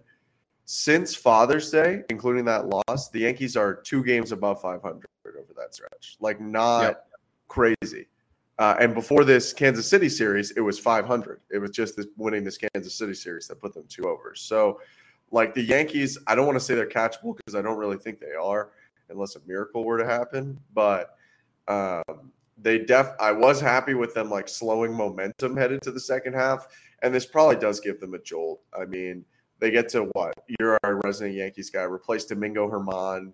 Since 0.66 1.16
Father's 1.16 1.70
Day, 1.72 2.04
including 2.10 2.46
that 2.46 2.68
loss, 2.68 3.10
the 3.10 3.20
Yankees 3.20 3.56
are 3.58 3.74
two 3.74 4.04
games 4.04 4.32
above 4.32 4.62
500 4.62 5.06
over 5.26 5.54
that 5.58 5.74
stretch. 5.74 6.18
Like 6.20 6.40
not 6.40 6.82
Yep. 6.82 7.08
crazy. 7.48 8.08
Uh, 8.58 8.76
and 8.80 8.94
before 8.94 9.24
this 9.24 9.52
Kansas 9.52 9.88
City 9.88 10.08
series, 10.08 10.52
it 10.52 10.62
was 10.62 10.80
500. 10.80 11.42
It 11.52 11.58
was 11.58 11.72
just 11.72 11.98
this, 11.98 12.08
winning 12.18 12.44
this 12.44 12.58
Kansas 12.58 12.96
City 12.96 13.14
series 13.14 13.48
that 13.48 13.60
put 13.60 13.74
them 13.74 13.84
two 13.90 14.08
over. 14.08 14.34
So, 14.36 14.80
like 15.32 15.54
the 15.54 15.62
Yankees, 15.64 16.18
I 16.28 16.36
don't 16.36 16.46
want 16.46 16.58
to 16.58 16.64
say 16.64 16.76
they're 16.76 16.88
catchable 16.88 17.36
because 17.36 17.56
I 17.56 17.62
don't 17.62 17.78
really 17.78 17.98
think 17.98 18.20
they 18.20 18.34
are, 18.34 18.70
unless 19.10 19.36
a 19.36 19.40
miracle 19.46 19.84
were 19.84 19.98
to 19.98 20.06
happen. 20.06 20.60
But 20.74 21.16
um, 21.68 22.32
they 22.58 22.80
def. 22.80 23.12
I 23.20 23.32
was 23.32 23.60
happy 23.60 23.94
with 23.94 24.14
them 24.14 24.30
like 24.30 24.48
slowing 24.48 24.94
momentum 24.94 25.58
headed 25.58 25.82
to 25.84 25.92
the 25.92 26.00
second 26.00 26.34
half, 26.34 26.68
and 27.02 27.14
this 27.14 27.26
probably 27.26 27.58
does 27.58 27.80
give 27.80 28.00
them 28.00 28.14
a 28.14 28.20
jolt. 28.20 28.62
I 28.78 28.86
mean, 28.86 29.26
they 29.60 29.72
get 29.72 29.90
to 29.90 30.04
what? 30.14 30.34
You're 30.60 30.78
our 30.84 31.02
resident 31.04 31.36
Yankees 31.36 31.70
guy. 31.70 31.84
Replace 31.84 32.26
Domingo 32.26 32.70
Germán 32.70 33.34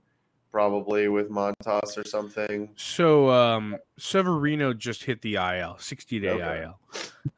probably 0.52 1.08
with 1.08 1.30
Montas 1.30 1.98
or 1.98 2.04
something. 2.06 2.70
So 2.76 3.30
um 3.30 3.78
Severino 3.98 4.74
just 4.74 5.04
hit 5.04 5.22
the 5.22 5.36
IL, 5.36 5.78
60 5.80 6.20
day 6.20 6.28
Okay. 6.28 6.64
IL. 6.64 6.80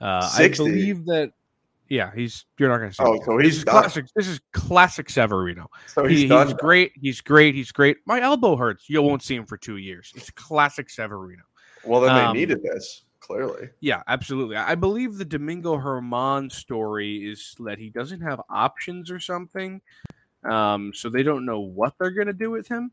Uh 0.02 0.28
60? 0.28 0.64
I 0.64 0.68
believe 0.68 1.06
that 1.06 1.32
yeah, 1.94 2.12
he's 2.16 2.46
you're 2.58 2.70
not 2.70 2.80
gonna 2.80 2.92
say 2.94 3.04
Oh, 3.06 3.14
that. 3.18 3.26
so 3.26 3.38
this 3.38 3.56
he's 3.56 3.64
classic 3.64 4.06
this 4.16 4.28
is 4.28 4.40
classic 4.52 5.10
Severino. 5.10 5.70
So 5.88 6.04
He- 6.04 6.10
he's 6.14 6.20
he's, 6.22 6.30
done. 6.30 6.56
great, 6.60 6.92
he's 6.96 7.22
great, 7.22 7.54
he's 7.56 7.72
great. 7.72 7.98
My 8.08 8.20
elbow 8.22 8.56
hurts. 8.56 8.90
You 8.90 9.02
won't 9.04 9.22
see 9.22 9.36
him 9.36 9.46
for 9.46 9.58
two 9.58 9.78
years. 9.78 10.12
It's 10.16 10.32
classic 10.32 10.90
Severino. 10.90 11.44
Well, 11.86 12.02
then 12.02 12.16
they 12.16 12.22
Um, 12.22 12.36
needed 12.36 12.64
this. 12.64 13.04
clearly. 13.20 13.70
Yeah, 13.80 14.02
absolutely. 14.08 14.56
I 14.58 14.76
believe 14.76 15.18
the 15.18 15.26
Domingo 15.26 15.78
Germán 15.78 16.52
story 16.52 17.30
is 17.32 17.56
that 17.60 17.78
he 17.78 17.90
doesn't 17.90 18.22
have 18.22 18.42
options 18.50 19.10
or 19.12 19.20
something. 19.20 19.80
Um, 20.44 20.92
so 20.94 21.10
they 21.10 21.24
don't 21.24 21.46
know 21.46 21.60
what 21.62 21.94
they're 22.00 22.12
going 22.12 22.28
to 22.28 22.34
do 22.34 22.52
with 22.52 22.68
him. 22.68 22.92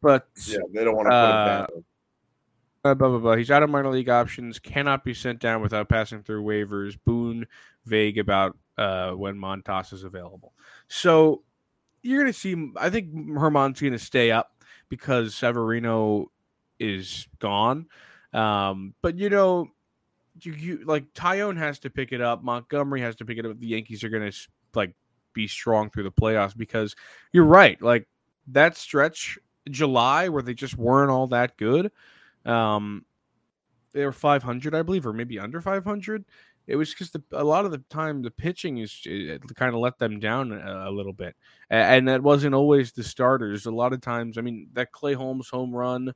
But 0.00 0.26
Yeah, 0.46 0.58
they 0.72 0.82
don't 0.84 0.96
want 0.96 1.06
to 1.06 1.10
put 1.10 1.14
Uh, 1.16 1.58
him 1.60 1.66
down. 1.74 1.84
Blah, 2.82 2.94
blah, 2.94 3.18
blah. 3.18 3.36
He's 3.36 3.50
out 3.50 3.62
of 3.62 3.70
minor 3.70 3.90
league 3.90 4.08
options, 4.08 4.58
cannot 4.58 5.04
be 5.04 5.14
sent 5.14 5.38
down 5.38 5.62
without 5.62 5.88
passing 5.88 6.22
through 6.22 6.42
waivers. 6.42 6.98
Boone 7.04 7.46
vague 7.84 8.18
about 8.18 8.56
uh, 8.76 9.12
when 9.12 9.36
Montas 9.36 9.92
is 9.92 10.02
available. 10.02 10.52
So 10.88 11.44
you're 12.02 12.20
going 12.20 12.32
to 12.32 12.38
see, 12.38 12.72
I 12.76 12.90
think 12.90 13.14
Germán's 13.14 13.80
going 13.80 13.92
to 13.92 13.98
stay 14.00 14.32
up 14.32 14.56
because 14.88 15.34
Severino 15.34 16.32
is 16.80 17.28
gone. 17.38 17.86
Um, 18.32 18.94
but, 19.00 19.16
you 19.16 19.30
know, 19.30 19.68
you, 20.40 20.52
you 20.54 20.84
like 20.84 21.12
Taillon 21.12 21.56
has 21.58 21.78
to 21.80 21.90
pick 21.90 22.10
it 22.10 22.20
up. 22.20 22.42
Montgomery 22.42 23.00
has 23.02 23.14
to 23.16 23.24
pick 23.24 23.38
it 23.38 23.46
up. 23.46 23.60
The 23.60 23.66
Yankees 23.66 24.02
are 24.02 24.08
going 24.08 24.28
to 24.28 24.36
like 24.74 24.94
be 25.34 25.46
strong 25.46 25.88
through 25.90 26.04
the 26.04 26.10
playoffs 26.10 26.56
because 26.56 26.96
you're 27.32 27.44
right. 27.44 27.80
Like 27.80 28.08
that 28.48 28.76
stretch, 28.76 29.38
July, 29.70 30.28
where 30.30 30.42
they 30.42 30.54
just 30.54 30.76
weren't 30.76 31.10
all 31.10 31.28
that 31.28 31.56
good. 31.56 31.92
Um, 32.44 33.04
they 33.92 34.04
were 34.04 34.12
500, 34.12 34.74
I 34.74 34.82
believe, 34.82 35.06
or 35.06 35.12
maybe 35.12 35.38
under 35.38 35.60
500. 35.60 36.24
It 36.66 36.76
was 36.76 36.90
because 36.90 37.10
a 37.32 37.44
lot 37.44 37.64
of 37.64 37.72
the 37.72 37.82
time 37.90 38.22
the 38.22 38.30
pitching 38.30 38.78
is 38.78 39.06
kind 39.56 39.74
of 39.74 39.80
let 39.80 39.98
them 39.98 40.20
down 40.20 40.52
a, 40.52 40.88
a 40.88 40.92
little 40.92 41.12
bit, 41.12 41.34
A- 41.70 41.74
and 41.74 42.06
that 42.08 42.22
wasn't 42.22 42.54
always 42.54 42.92
the 42.92 43.02
starters. 43.02 43.66
A 43.66 43.70
lot 43.70 43.92
of 43.92 44.00
times, 44.00 44.38
I 44.38 44.42
mean, 44.42 44.68
that 44.74 44.92
Clay 44.92 45.14
Holmes 45.14 45.48
home 45.48 45.74
run 45.74 46.14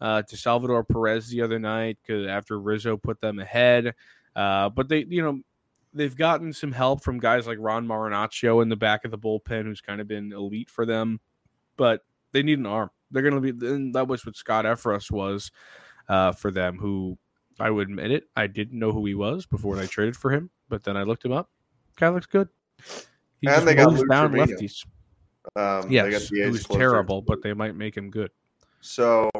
uh, 0.00 0.22
to 0.22 0.36
Salvador 0.36 0.84
Perez 0.84 1.28
the 1.28 1.40
other 1.40 1.58
night 1.58 1.98
because 2.02 2.26
after 2.26 2.60
Rizzo 2.60 2.98
put 2.98 3.20
them 3.22 3.38
ahead, 3.38 3.94
uh, 4.36 4.68
but 4.68 4.88
they, 4.88 5.06
you 5.08 5.22
know, 5.22 5.40
they've 5.94 6.16
gotten 6.16 6.52
some 6.52 6.72
help 6.72 7.02
from 7.02 7.18
guys 7.18 7.46
like 7.46 7.56
Ron 7.58 7.86
Marinaccio 7.86 8.62
in 8.62 8.68
the 8.68 8.76
back 8.76 9.06
of 9.06 9.10
the 9.10 9.18
bullpen, 9.18 9.64
who's 9.64 9.80
kind 9.80 10.02
of 10.02 10.06
been 10.06 10.30
elite 10.30 10.68
for 10.68 10.84
them, 10.84 11.20
but 11.78 12.04
they 12.32 12.42
need 12.42 12.58
an 12.58 12.66
arm. 12.66 12.90
They're 13.16 13.28
going 13.30 13.42
to 13.42 13.52
be, 13.52 13.66
and 13.66 13.94
that 13.94 14.06
was 14.06 14.26
what 14.26 14.36
Scott 14.36 14.66
Effross 14.66 15.10
was 15.10 15.50
uh, 16.08 16.32
for 16.32 16.50
them, 16.50 16.76
who 16.76 17.16
I 17.58 17.70
would 17.70 17.88
admit 17.88 18.10
it, 18.10 18.24
I 18.36 18.46
didn't 18.46 18.78
know 18.78 18.92
who 18.92 19.06
he 19.06 19.14
was 19.14 19.46
before 19.46 19.78
I 19.78 19.86
traded 19.86 20.16
for 20.16 20.30
him, 20.30 20.50
but 20.68 20.84
then 20.84 20.96
I 20.96 21.04
looked 21.04 21.24
him 21.24 21.32
up. 21.32 21.50
Guy 21.96 22.10
looks 22.10 22.26
good. 22.26 22.48
He 23.40 23.48
And 23.48 23.66
they 23.66 23.74
got 23.74 23.88
down 24.10 24.30
Trevino. 24.32 24.44
lefties. 24.44 24.84
Um, 25.56 25.90
Yes, 25.90 26.30
ace 26.30 26.50
was 26.50 26.66
closer. 26.66 26.78
terrible, 26.78 27.22
but 27.22 27.40
they 27.42 27.54
might 27.54 27.74
make 27.74 27.96
him 27.96 28.10
good. 28.10 28.30
So, 28.80 29.30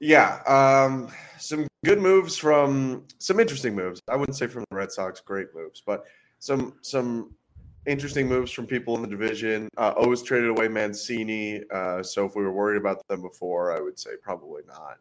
yeah, 0.00 0.40
um, 0.46 1.08
some 1.38 1.68
good 1.84 2.00
moves 2.00 2.36
from 2.36 3.04
some 3.18 3.38
interesting 3.38 3.76
moves. 3.76 4.00
I 4.08 4.16
wouldn't 4.16 4.36
say 4.36 4.48
from 4.48 4.64
the 4.70 4.76
Red 4.76 4.90
Sox, 4.90 5.20
great 5.20 5.54
moves, 5.54 5.80
but 5.86 6.04
some 6.40 6.74
some 6.82 7.34
interesting 7.88 8.28
moves 8.28 8.52
from 8.52 8.66
people 8.66 8.94
in 8.96 9.02
the 9.02 9.08
division. 9.08 9.68
Uh, 9.76 9.94
O's 9.96 10.22
traded 10.22 10.50
away 10.50 10.68
Mancini, 10.68 11.62
uh, 11.72 12.02
so 12.02 12.24
if 12.26 12.36
we 12.36 12.42
were 12.42 12.52
worried 12.52 12.76
about 12.78 13.06
them 13.08 13.22
before, 13.22 13.76
I 13.76 13.80
would 13.80 13.98
say 13.98 14.10
probably 14.22 14.62
not 14.66 14.98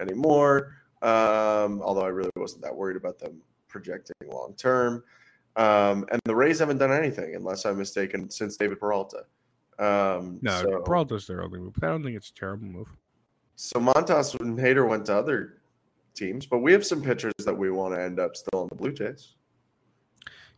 anymore. 0.00 0.74
Um, 1.02 1.82
although 1.82 2.04
I 2.04 2.08
really 2.08 2.30
wasn't 2.36 2.62
that 2.62 2.74
worried 2.74 2.96
about 2.96 3.18
them 3.18 3.40
projecting 3.68 4.14
long 4.32 4.54
term. 4.56 5.04
Um, 5.56 6.04
and 6.10 6.20
the 6.24 6.34
Rays 6.34 6.58
haven't 6.58 6.78
done 6.78 6.90
anything, 6.92 7.36
unless 7.36 7.64
I'm 7.64 7.78
mistaken, 7.78 8.28
since 8.30 8.56
David 8.56 8.80
Peralta. 8.80 9.24
Um, 9.78 10.38
No, 10.42 10.62
so- 10.62 10.82
Peralta's 10.82 11.26
their 11.26 11.42
only 11.42 11.60
move, 11.60 11.74
but 11.74 11.84
I 11.86 11.90
don't 11.90 12.02
think 12.02 12.16
it's 12.16 12.30
a 12.30 12.34
terrible 12.34 12.66
move. 12.66 12.88
so 13.56 13.78
Montas 13.78 14.38
and 14.40 14.58
Hader 14.58 14.88
went 14.88 15.06
to 15.06 15.14
other 15.16 15.60
teams, 16.14 16.46
but 16.46 16.58
we 16.58 16.72
have 16.72 16.84
some 16.86 17.02
pitchers 17.02 17.32
that 17.44 17.56
we 17.56 17.70
want 17.70 17.94
to 17.94 18.00
end 18.00 18.18
up 18.18 18.36
still 18.36 18.62
in 18.62 18.68
the 18.68 18.74
Blue 18.76 18.92
Jays. 18.92 19.34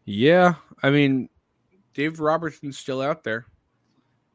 Yeah, 0.04 0.54
I 0.82 0.90
mean, 0.90 1.28
Dave 1.96 2.20
Robertson's 2.20 2.76
still 2.76 3.00
out 3.00 3.24
there. 3.24 3.46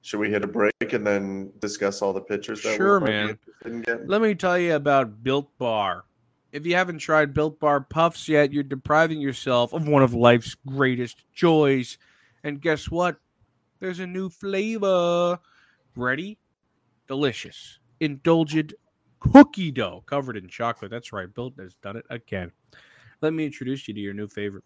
Should 0.01 0.20
we 0.20 0.32
hit 0.32 0.44
a 0.44 0.48
break 0.48 0.74
and 0.94 1.06
then 1.06 1.51
discuss 1.60 2.01
all 2.01 2.12
the 2.12 2.20
pitchers 2.20 2.63
that 2.63 2.75
Sure, 2.75 3.00
we 3.00 3.01
might 3.01 3.06
be 3.06 3.12
man. 3.13 3.30
interested 3.30 3.72
in 3.72 3.82
getting? 3.84 4.08
Let 4.08 4.22
me 4.24 4.34
tell 4.34 4.58
you 4.58 4.74
about 4.74 5.24
Built 5.24 5.56
Bar. 5.60 6.06
If 6.51 6.65
you 6.65 6.74
haven't 6.74 6.98
tried 6.98 7.36
Built 7.36 7.60
Bar 7.60 7.82
Puffs 7.82 8.27
yet, 8.27 8.51
you're 8.51 8.63
depriving 8.63 9.22
yourself 9.22 9.74
of 9.74 9.88
one 9.88 10.01
of 10.01 10.15
life's 10.15 10.56
greatest 10.65 11.24
joys. 11.36 12.00
And 12.44 12.60
guess 12.60 12.89
what? 12.89 13.18
There's 13.80 14.00
a 14.00 14.08
new 14.08 14.30
flavor. 14.32 15.38
Ready? 15.96 16.39
Delicious. 17.08 17.77
Indulgent 18.00 18.74
cookie 19.20 19.70
dough 19.70 20.03
covered 20.08 20.36
in 20.36 20.48
chocolate. 20.48 20.89
That's 20.89 21.13
right. 21.13 21.32
Built 21.32 21.53
has 21.60 21.75
done 21.75 21.96
it 21.96 22.06
again. 22.10 22.51
Let 23.22 23.34
me 23.34 23.46
introduce 23.46 23.88
you 23.88 23.94
to 23.94 24.00
your 24.00 24.15
new 24.15 24.27
favorite. 24.27 24.63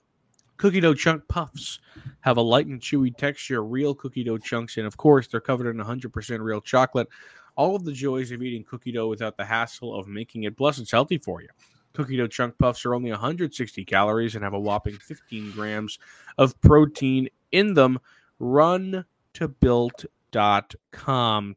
Cookie 0.58 0.80
dough 0.80 0.94
chunk 0.94 1.28
puffs 1.28 1.80
have 2.22 2.38
a 2.38 2.42
light 2.42 2.68
and 2.68 2.80
chewy 2.80 3.16
texture, 3.16 3.64
real 3.64 3.94
cookie 3.94 4.24
dough 4.24 4.38
chunks, 4.38 4.78
and 4.78 4.88
of 4.88 4.98
course, 4.98 5.28
they're 5.28 5.42
covered 5.42 5.70
in 5.70 5.84
100% 5.84 6.40
real 6.40 6.62
chocolate 6.62 7.08
all 7.56 7.76
of 7.76 7.84
the 7.86 7.92
joys 7.92 8.32
of 8.32 8.42
eating 8.42 8.64
cookie 8.64 8.92
dough 8.92 9.08
without 9.08 9.38
the 9.38 9.46
hassle 9.46 9.96
of 9.98 10.08
making 10.08 10.44
it. 10.44 10.58
Plus, 10.58 10.80
it's 10.80 10.92
healthy 10.92 11.18
for 11.18 11.42
you. 11.42 11.50
Cookie 11.94 12.18
dough 12.18 12.28
chunk 12.28 12.58
puffs 12.58 12.86
are 12.86 12.94
only 12.94 13.10
160 13.12 13.86
calories 13.86 14.36
and 14.36 14.44
have 14.44 14.54
a 14.54 14.60
whopping 14.60 14.98
15 14.98 15.52
grams 15.52 15.98
of 16.38 16.60
protein 16.62 17.30
in 17.52 17.74
them. 17.74 17.98
Run 18.40 19.06
to 19.34 19.48
built.com, 19.48 19.96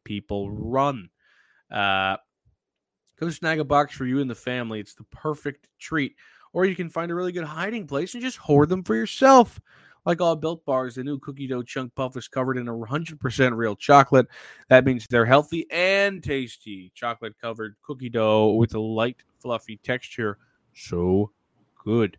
people. 0.05 0.49
Run. 0.51 1.09
Uh, 1.69 2.15
go 3.19 3.29
snag 3.29 3.59
a 3.59 3.65
box 3.65 3.93
for 3.93 4.05
you 4.05 4.21
and 4.21 4.29
the 4.29 4.35
family. 4.35 4.79
It's 4.79 4.93
the 4.93 5.03
perfect 5.05 5.67
treat. 5.77 6.15
Or 6.53 6.65
you 6.65 6.75
can 6.75 6.89
find 6.89 7.11
a 7.11 7.15
really 7.15 7.31
good 7.31 7.45
hiding 7.45 7.87
place 7.87 8.13
and 8.13 8.23
just 8.23 8.37
hoard 8.37 8.69
them 8.69 8.83
for 8.83 8.95
yourself. 8.95 9.59
Like 10.05 10.21
all 10.21 10.35
built 10.35 10.65
bars, 10.65 10.95
the 10.95 11.03
new 11.03 11.19
cookie 11.19 11.47
dough 11.47 11.61
chunk 11.61 11.93
puff 11.93 12.15
is 12.17 12.27
covered 12.27 12.57
in 12.57 12.65
100% 12.65 13.55
real 13.55 13.75
chocolate. 13.75 14.27
That 14.69 14.85
means 14.85 15.05
they're 15.07 15.25
healthy 15.25 15.67
and 15.69 16.23
tasty. 16.23 16.91
Chocolate 16.95 17.35
covered 17.39 17.75
cookie 17.81 18.09
dough 18.09 18.53
with 18.53 18.73
a 18.73 18.79
light, 18.79 19.17
fluffy 19.39 19.77
texture. 19.83 20.37
So 20.73 21.31
good. 21.83 22.17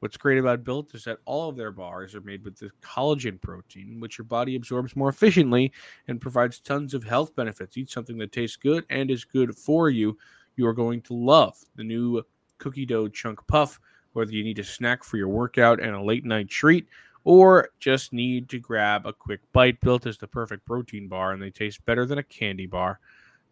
What's 0.00 0.16
great 0.16 0.38
about 0.38 0.62
Built 0.62 0.94
is 0.94 1.04
that 1.04 1.18
all 1.24 1.48
of 1.48 1.56
their 1.56 1.72
bars 1.72 2.14
are 2.14 2.20
made 2.20 2.44
with 2.44 2.56
the 2.56 2.70
collagen 2.80 3.40
protein, 3.40 3.98
which 3.98 4.16
your 4.16 4.24
body 4.24 4.54
absorbs 4.54 4.94
more 4.94 5.08
efficiently 5.08 5.72
and 6.06 6.20
provides 6.20 6.60
tons 6.60 6.94
of 6.94 7.02
health 7.02 7.34
benefits. 7.34 7.76
Eat 7.76 7.90
something 7.90 8.16
that 8.18 8.30
tastes 8.30 8.56
good 8.56 8.84
and 8.90 9.10
is 9.10 9.24
good 9.24 9.56
for 9.56 9.90
you. 9.90 10.16
You 10.56 10.66
are 10.68 10.72
going 10.72 11.02
to 11.02 11.14
love 11.14 11.58
the 11.74 11.84
new 11.84 12.22
cookie 12.58 12.86
dough 12.86 13.08
chunk 13.08 13.46
puff, 13.46 13.80
whether 14.12 14.32
you 14.32 14.44
need 14.44 14.58
a 14.58 14.64
snack 14.64 15.04
for 15.04 15.16
your 15.16 15.28
workout 15.28 15.80
and 15.80 15.94
a 15.94 16.02
late 16.02 16.24
night 16.24 16.48
treat 16.48 16.86
or 17.24 17.68
just 17.78 18.12
need 18.14 18.48
to 18.48 18.58
grab 18.58 19.04
a 19.04 19.12
quick 19.12 19.40
bite. 19.52 19.78
Built 19.80 20.06
is 20.06 20.16
the 20.16 20.26
perfect 20.26 20.64
protein 20.64 21.08
bar, 21.08 21.32
and 21.32 21.42
they 21.42 21.50
taste 21.50 21.84
better 21.84 22.06
than 22.06 22.16
a 22.16 22.22
candy 22.22 22.66
bar. 22.66 23.00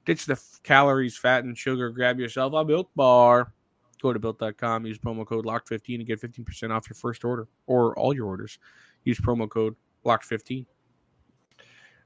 Ditch 0.07 0.25
the 0.25 0.33
f- 0.33 0.61
calories, 0.63 1.19
fat, 1.19 1.45
and 1.45 1.59
sugar. 1.59 1.91
Grab 1.91 2.19
yourself 2.19 2.55
a 2.55 2.65
Built 2.65 2.89
bar. 2.97 3.53
Go 4.01 4.13
to 4.13 4.19
built.com, 4.19 4.87
use 4.87 4.99
promo 4.99 5.27
code 5.27 5.47
LOCK15 5.47 5.97
and 5.97 6.07
get 6.07 6.21
15% 6.21 6.71
off 6.71 6.89
your 6.89 6.95
first 6.95 7.25
order 7.25 7.49
or 7.67 7.99
all 7.99 8.15
your 8.15 8.27
orders. 8.27 8.59
Use 9.05 9.19
promo 9.19 9.49
code 9.49 9.75
LOCK15. 10.05 10.67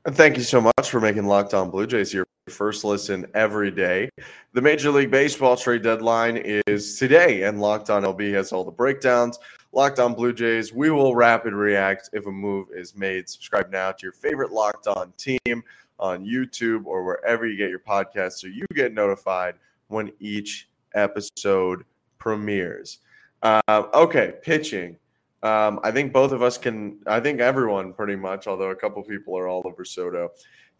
And 0.07 0.16
thank 0.16 0.37
you 0.37 0.42
so 0.42 0.61
much 0.61 0.88
for 0.90 1.00
making 1.00 1.26
Locked 1.26 1.52
On 1.52 1.71
Blue 1.71 1.87
Jays 1.87 2.14
your 2.14 2.26
first 2.50 2.85
listen 2.85 3.26
every 3.35 3.71
day. 3.71 4.11
The 4.52 4.61
Major 4.61 4.90
League 4.90 5.11
Baseball 5.11 5.57
trade 5.57 5.83
deadline 5.83 6.37
is 6.37 6.99
today, 6.99 7.45
and 7.45 7.61
Locked 7.61 7.88
On 7.88 8.02
LB 8.02 8.33
has 8.35 8.52
all 8.52 8.64
the 8.64 8.71
breakdowns. 8.71 9.38
Locked 9.73 10.00
On 10.00 10.14
Blue 10.14 10.33
Jays, 10.33 10.73
we 10.73 10.90
will 10.90 11.14
rapid 11.14 11.54
react 11.54 12.11
if 12.12 12.26
a 12.26 12.30
move 12.30 12.69
is 12.75 12.97
made. 12.97 13.28
Subscribe 13.28 13.71
now 13.71 13.92
to 13.92 14.02
your 14.02 14.12
favorite 14.12 14.50
Locked 14.50 14.88
On 14.88 15.12
team 15.16 15.62
on 15.99 16.26
YouTube 16.26 16.87
or 16.87 17.04
wherever 17.04 17.47
you 17.47 17.57
get 17.57 17.71
your 17.71 17.78
podcasts 17.78 18.40
so 18.40 18.49
you 18.49 18.64
get 18.75 18.92
notified 18.92 19.54
when 19.88 20.11
each 20.19 20.69
episode 20.95 21.85
premieres. 22.19 22.99
Uh, 23.42 23.61
okay, 23.95 24.35
pitching. 24.42 24.97
Um, 25.42 25.80
I 25.83 25.90
think 25.90 26.12
both 26.12 26.33
of 26.33 26.42
us 26.42 26.59
can. 26.59 26.99
I 27.07 27.21
think 27.21 27.40
everyone 27.40 27.95
pretty 27.95 28.16
much, 28.16 28.47
although 28.47 28.71
a 28.71 28.76
couple 28.76 29.02
people 29.02 29.38
are 29.38 29.49
all 29.49 29.62
over 29.64 29.85
Soto, 29.85 30.30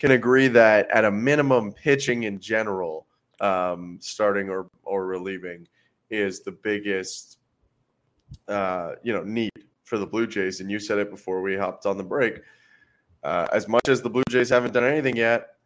can 0.01 0.13
agree 0.13 0.49
that 0.49 0.91
at 0.91 1.05
a 1.05 1.11
minimum, 1.11 1.73
pitching 1.73 2.25
in 2.25 2.41
general, 2.41 3.07
um, 3.41 3.99
starting 4.01 4.49
or 4.49 4.69
or 4.83 5.07
relieving, 5.07 5.69
is 6.09 6.41
the 6.41 6.51
biggest, 6.51 7.39
uh, 8.49 8.95
you 9.05 9.13
know, 9.13 9.23
need 9.23 9.53
for 9.85 9.99
the 9.99 10.07
Blue 10.07 10.27
Jays. 10.27 10.61
And 10.61 10.71
you 10.71 10.81
said 10.81 10.99
it 10.99 11.11
before 11.11 11.43
we 11.43 11.57
hopped 11.57 11.87
on 11.87 11.99
the 11.99 12.03
break. 12.03 12.41
Uh, 13.23 13.47
as 13.53 13.69
much 13.69 13.89
as 13.89 14.01
the 14.01 14.09
Blue 14.09 14.23
Jays 14.31 14.49
haven't 14.49 14.73
done 14.73 14.85
anything 14.85 15.17
yet, 15.17 15.57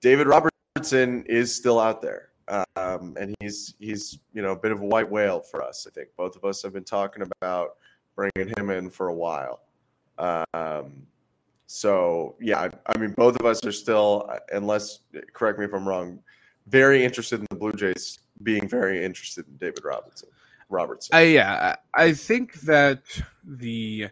David 0.00 0.26
Robertson 0.26 1.22
is 1.26 1.54
still 1.54 1.78
out 1.78 2.00
there. 2.00 2.30
Um, 2.76 3.16
and 3.20 3.34
he's 3.40 3.74
he's 3.78 4.20
you 4.32 4.40
know 4.40 4.52
a 4.52 4.56
bit 4.56 4.72
of 4.72 4.80
a 4.80 4.86
white 4.86 5.10
whale 5.10 5.40
for 5.40 5.62
us. 5.62 5.86
I 5.86 5.90
think 5.90 6.08
both 6.16 6.34
of 6.34 6.44
us 6.44 6.62
have 6.62 6.72
been 6.72 6.84
talking 6.84 7.22
about 7.40 7.76
bringing 8.14 8.54
him 8.56 8.70
in 8.70 8.88
for 8.88 9.08
a 9.08 9.14
while. 9.14 9.60
Um, 10.18 11.06
so 11.66 12.36
yeah, 12.40 12.68
I, 12.86 12.98
mean 12.98 13.12
both 13.12 13.36
of 13.36 13.46
us 13.46 13.64
are 13.66 13.72
still, 13.72 14.30
unless 14.52 15.00
correct 15.32 15.58
me 15.58 15.64
if 15.64 15.74
I'm 15.74 15.86
wrong, 15.86 16.20
very 16.68 17.04
interested 17.04 17.40
in 17.40 17.46
the 17.50 17.56
Blue 17.56 17.72
Jays 17.72 18.20
being 18.42 18.68
very 18.68 19.04
interested 19.04 19.46
in 19.48 19.56
David 19.56 19.84
Robinson. 19.84 20.28
Robertson. 20.68 21.14
I 21.14 21.22
yeah, 21.22 21.76
I 21.94 22.12
think 22.12 22.60
that 22.62 23.02
the 23.44 24.08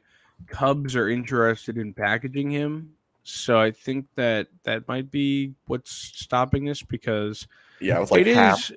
Cubs 0.46 0.94
are 0.96 1.08
interested 1.08 1.78
in 1.78 1.92
packaging 1.94 2.50
him, 2.50 2.92
so 3.22 3.58
I 3.58 3.70
think 3.70 4.06
that 4.14 4.48
that 4.64 4.86
might 4.88 5.10
be 5.10 5.54
what's 5.66 5.90
stopping 5.90 6.64
this 6.64 6.82
because 6.82 7.46
yeah, 7.80 7.98
like 7.98 8.26
it 8.26 8.34
half. 8.34 8.70
is. 8.70 8.76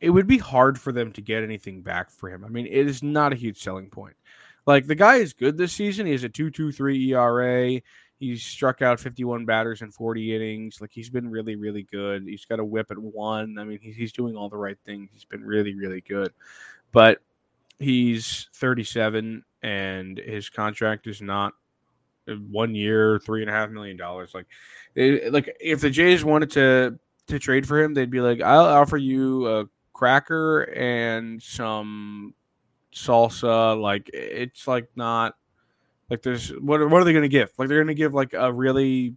It 0.00 0.10
would 0.10 0.26
be 0.26 0.38
hard 0.38 0.78
for 0.78 0.92
them 0.92 1.12
to 1.12 1.22
get 1.22 1.42
anything 1.42 1.80
back 1.80 2.10
for 2.10 2.28
him. 2.28 2.44
I 2.44 2.48
mean, 2.48 2.66
it 2.66 2.86
is 2.86 3.02
not 3.02 3.32
a 3.32 3.36
huge 3.36 3.62
selling 3.62 3.88
point. 3.88 4.16
Like 4.66 4.86
the 4.86 4.94
guy 4.94 5.16
is 5.16 5.32
good 5.32 5.56
this 5.56 5.72
season. 5.72 6.06
He 6.06 6.12
has 6.12 6.24
a 6.24 6.28
two 6.28 6.50
two 6.50 6.72
three 6.72 7.12
ERA. 7.12 7.80
He's 8.18 8.42
struck 8.42 8.80
out 8.80 9.00
51 9.00 9.44
batters 9.44 9.82
in 9.82 9.90
40 9.90 10.34
innings. 10.34 10.80
Like 10.80 10.90
he's 10.92 11.10
been 11.10 11.28
really, 11.28 11.56
really 11.56 11.82
good. 11.82 12.24
He's 12.26 12.44
got 12.44 12.60
a 12.60 12.64
whip 12.64 12.90
at 12.90 12.98
one. 12.98 13.58
I 13.58 13.64
mean, 13.64 13.80
he's, 13.82 13.96
he's 13.96 14.12
doing 14.12 14.36
all 14.36 14.48
the 14.48 14.56
right 14.56 14.78
things. 14.86 15.10
He's 15.12 15.24
been 15.24 15.44
really, 15.44 15.74
really 15.74 16.00
good. 16.00 16.32
But 16.92 17.20
he's 17.78 18.48
37 18.54 19.44
and 19.62 20.18
his 20.18 20.48
contract 20.48 21.06
is 21.06 21.20
not 21.20 21.54
uh, 22.28 22.34
one 22.34 22.74
year, 22.74 23.18
three 23.18 23.42
and 23.42 23.50
a 23.50 23.52
half 23.52 23.70
million 23.70 23.96
dollars. 23.96 24.32
Like, 24.34 24.46
like 24.96 25.54
if 25.60 25.80
the 25.80 25.90
Jays 25.90 26.24
wanted 26.24 26.50
to 26.52 26.98
to 27.26 27.38
trade 27.38 27.66
for 27.66 27.82
him, 27.82 27.94
they'd 27.94 28.10
be 28.10 28.20
like, 28.20 28.40
"I'll 28.42 28.66
offer 28.66 28.96
you 28.96 29.48
a 29.48 29.64
cracker 29.92 30.62
and 30.74 31.42
some 31.42 32.34
salsa." 32.94 33.80
Like, 33.80 34.08
it's 34.12 34.66
like 34.66 34.88
not 34.96 35.34
like 36.10 36.22
there's 36.22 36.50
what 36.50 36.80
what 36.88 37.00
are 37.00 37.04
they 37.04 37.12
going 37.12 37.22
to 37.22 37.28
give? 37.28 37.50
Like 37.58 37.68
they're 37.68 37.78
going 37.78 37.88
to 37.88 37.94
give 37.94 38.14
like 38.14 38.34
a 38.34 38.52
really 38.52 39.16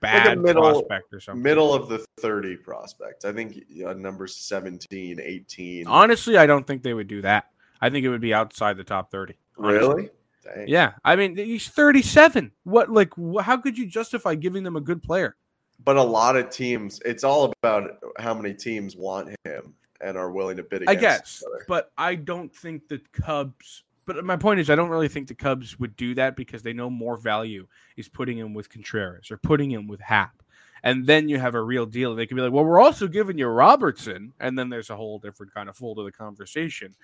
bad 0.00 0.38
middle- 0.40 0.62
prospect 0.62 1.12
or 1.12 1.20
something. 1.20 1.42
middle 1.42 1.72
of 1.74 1.88
the 1.88 2.04
30 2.18 2.56
prospects. 2.56 3.24
I 3.24 3.32
think 3.32 3.64
uh, 3.86 3.94
number 3.94 4.26
17, 4.26 5.20
18. 5.20 5.86
Honestly, 5.86 6.36
I 6.36 6.46
don't 6.46 6.66
think 6.66 6.82
they 6.82 6.94
would 6.94 7.08
do 7.08 7.22
that. 7.22 7.46
I 7.80 7.90
think 7.90 8.04
it 8.04 8.08
would 8.08 8.20
be 8.20 8.34
outside 8.34 8.76
the 8.76 8.84
top 8.84 9.10
30. 9.10 9.34
honestly. 9.58 9.78
really? 9.78 10.10
Dang. 10.42 10.68
Yeah, 10.68 10.92
I 11.04 11.16
mean 11.16 11.36
he's 11.36 11.68
37. 11.68 12.52
What 12.64 12.90
like 12.90 13.12
how 13.40 13.56
could 13.56 13.78
you 13.78 13.86
justify 13.86 14.34
giving 14.34 14.62
them 14.62 14.76
a 14.76 14.80
good 14.80 15.02
player? 15.02 15.36
But 15.84 15.96
a 15.96 16.02
lot 16.02 16.36
of 16.36 16.50
teams, 16.50 17.00
it's 17.04 17.24
all 17.24 17.52
about 17.62 17.98
how 18.18 18.32
many 18.34 18.54
teams 18.54 18.96
want 18.96 19.34
him 19.44 19.74
and 20.04 20.18
are 20.18 20.30
willing 20.30 20.56
to 20.58 20.62
bid 20.62 20.84
I 20.86 20.92
against 20.92 21.00
guess, 21.00 21.42
each 21.42 21.46
other. 21.46 21.56
I 21.56 21.58
guess. 21.58 21.66
But 21.68 21.92
I 21.96 22.14
don't 22.14 22.54
think 22.54 22.88
the 22.88 23.00
Cubs. 23.12 23.84
But 24.06 24.22
my 24.22 24.36
point 24.36 24.60
is, 24.60 24.68
I 24.68 24.74
don't 24.74 24.90
really 24.90 25.08
think 25.08 25.28
the 25.28 25.34
Cubs 25.34 25.78
would 25.80 25.96
do 25.96 26.14
that 26.16 26.36
because 26.36 26.62
they 26.62 26.74
know 26.74 26.90
more 26.90 27.16
value 27.16 27.66
is 27.96 28.06
putting 28.06 28.36
him 28.36 28.52
with 28.52 28.68
Contreras 28.68 29.30
or 29.30 29.38
putting 29.38 29.70
him 29.70 29.88
with 29.88 30.00
Happ, 30.00 30.42
and 30.82 31.06
then 31.06 31.28
you 31.28 31.38
have 31.38 31.54
a 31.54 31.62
real 31.62 31.86
deal. 31.86 32.14
They 32.14 32.26
can 32.26 32.36
be 32.36 32.42
like, 32.42 32.52
"Well, 32.52 32.66
we're 32.66 32.82
also 32.82 33.08
giving 33.08 33.38
you 33.38 33.46
Robertson," 33.46 34.34
and 34.40 34.58
then 34.58 34.68
there's 34.68 34.90
a 34.90 34.96
whole 34.96 35.18
different 35.18 35.54
kind 35.54 35.70
of 35.70 35.76
fold 35.76 35.98
of 35.98 36.04
the 36.04 36.12
conversation. 36.12 36.94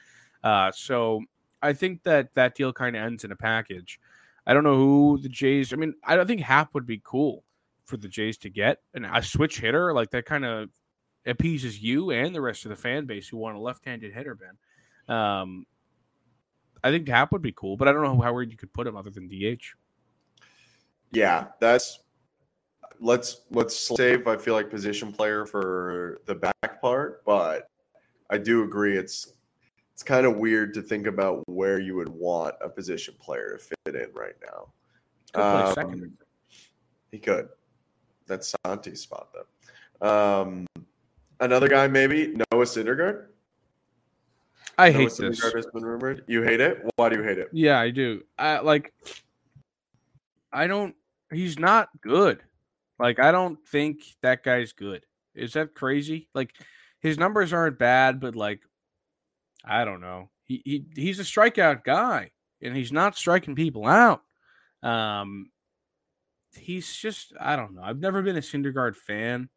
Uh, 0.45 0.71
so 0.73 1.23
I 1.63 1.73
think 1.73 2.03
that 2.03 2.35
that 2.35 2.55
deal 2.55 2.73
kind 2.73 2.97
of 2.97 3.03
ends 3.03 3.25
in 3.25 3.33
a 3.33 3.37
package. 3.37 3.99
I 4.47 4.53
don't 4.53 4.65
know 4.65 4.77
who 4.77 5.19
the 5.23 5.29
Jays. 5.29 5.73
I 5.73 5.77
mean, 5.77 5.95
I 6.05 6.17
don't 6.17 6.27
think 6.27 6.43
Happ 6.43 6.75
would 6.75 6.87
be 6.87 7.01
cool 7.03 7.45
for 7.87 7.97
the 7.97 8.09
Jays 8.09 8.37
to 8.39 8.51
get, 8.51 8.79
and 8.93 9.07
a 9.07 9.23
switch 9.23 9.61
hitter 9.61 9.95
like 9.95 10.11
that 10.11 10.27
kind 10.27 10.45
of 10.45 10.69
appeases 11.27 11.83
you 11.83 12.11
and 12.11 12.35
the 12.35 12.41
rest 12.41 12.65
of 12.65 12.71
the 12.71 12.77
fan 12.77 13.07
base 13.07 13.29
who 13.29 13.37
want 13.37 13.57
a 13.57 13.61
left-handed 13.61 14.13
hitter, 14.13 14.35
Ben. 14.35 15.15
Um, 15.17 15.67
I 16.83 16.91
think 16.91 17.09
Happ 17.09 17.33
would 17.33 17.43
be 17.43 17.53
cool, 17.53 17.77
but 17.77 17.89
I 17.89 17.93
don't 17.93 18.03
know 18.03 18.21
how 18.21 18.33
where 18.33 18.43
you 18.43 18.57
could 18.57 18.73
put 18.73 18.87
him 18.87 18.97
other 18.97 19.11
than 19.11 19.29
DH. 19.29 19.63
Yeah, 21.13 21.49
that's 21.61 22.01
let's 23.01 23.43
let's 23.51 23.77
save 23.77 24.27
I 24.27 24.37
feel 24.37 24.55
like 24.55 24.71
position 24.71 25.13
player 25.13 25.47
for 25.47 26.21
the 26.27 26.35
back 26.35 26.81
part, 26.81 27.25
but 27.25 27.69
I 28.31 28.39
do 28.39 28.63
agree 28.63 28.97
it's 28.97 29.35
it's 29.93 30.03
kind 30.03 30.25
of 30.25 30.37
weird 30.37 30.73
to 30.75 30.83
think 30.83 31.07
about 31.07 31.47
where 31.49 31.79
you 31.79 31.97
would 31.97 32.09
want 32.09 32.55
a 32.63 32.69
position 32.69 33.15
player 33.21 33.59
to 33.59 33.59
fit 33.59 33.95
in 33.95 34.09
right 34.15 34.37
now. 34.43 34.73
Could 35.35 35.43
Um, 35.43 35.75
second. 35.75 36.13
He 37.11 37.19
could. 37.19 37.49
That's 38.27 38.55
Santi's 38.65 39.01
spot 39.01 39.29
though. 39.35 40.09
Um, 40.09 40.67
another 41.41 41.69
guy 41.69 41.87
maybe 41.87 42.29
Noah 42.29 42.65
Syndergaard. 42.65 43.27
I 44.79 44.91
Noah 44.91 44.99
hate 44.99 45.11
this. 45.11 45.41
Syndergaard 45.41 45.57
has 45.57 45.67
been 45.67 45.85
rumored. 45.85 46.25
You 46.27 46.43
hate 46.43 46.61
it? 46.61 46.83
Why 46.97 47.09
do 47.09 47.17
you 47.17 47.23
hate 47.23 47.39
it? 47.39 47.49
Yeah, 47.53 47.79
I 47.79 47.91
do. 47.91 48.23
I 48.39 48.61
like. 48.61 48.93
I 50.53 50.67
don't. 50.67 50.95
He's 51.31 51.59
not 51.59 51.89
good. 52.01 52.43
Like 52.99 53.19
I 53.19 53.33
don't 53.33 53.59
think 53.67 54.03
that 54.23 54.45
guy's 54.45 54.73
good. 54.73 55.05
Is 55.35 55.55
that 55.55 55.75
crazy? 55.75 56.29
Like 56.35 56.53
his 57.01 57.19
numbers 57.19 57.53
aren't 57.53 57.79
bad, 57.79 58.21
but 58.21 58.37
like 58.37 58.61
I 59.65 59.85
don't 59.85 60.01
know. 60.01 60.31
He 60.47 60.63
he 60.65 60.85
he's 60.95 61.21
a 61.21 61.25
strikeout 61.25 61.85
guy, 61.85 62.31
and 62.61 62.77
he's 62.77 62.93
not 62.93 63.17
striking 63.17 63.55
people 63.55 63.87
out. 63.87 64.23
Um, 64.83 65.51
he's 66.55 66.95
just 66.95 67.33
I 67.41 67.57
don't 67.57 67.75
know. 67.75 67.83
I've 67.83 68.01
never 68.01 68.23
been 68.23 68.37
a 68.37 68.41
Syndergaard 68.41 68.97
fan. 68.97 69.49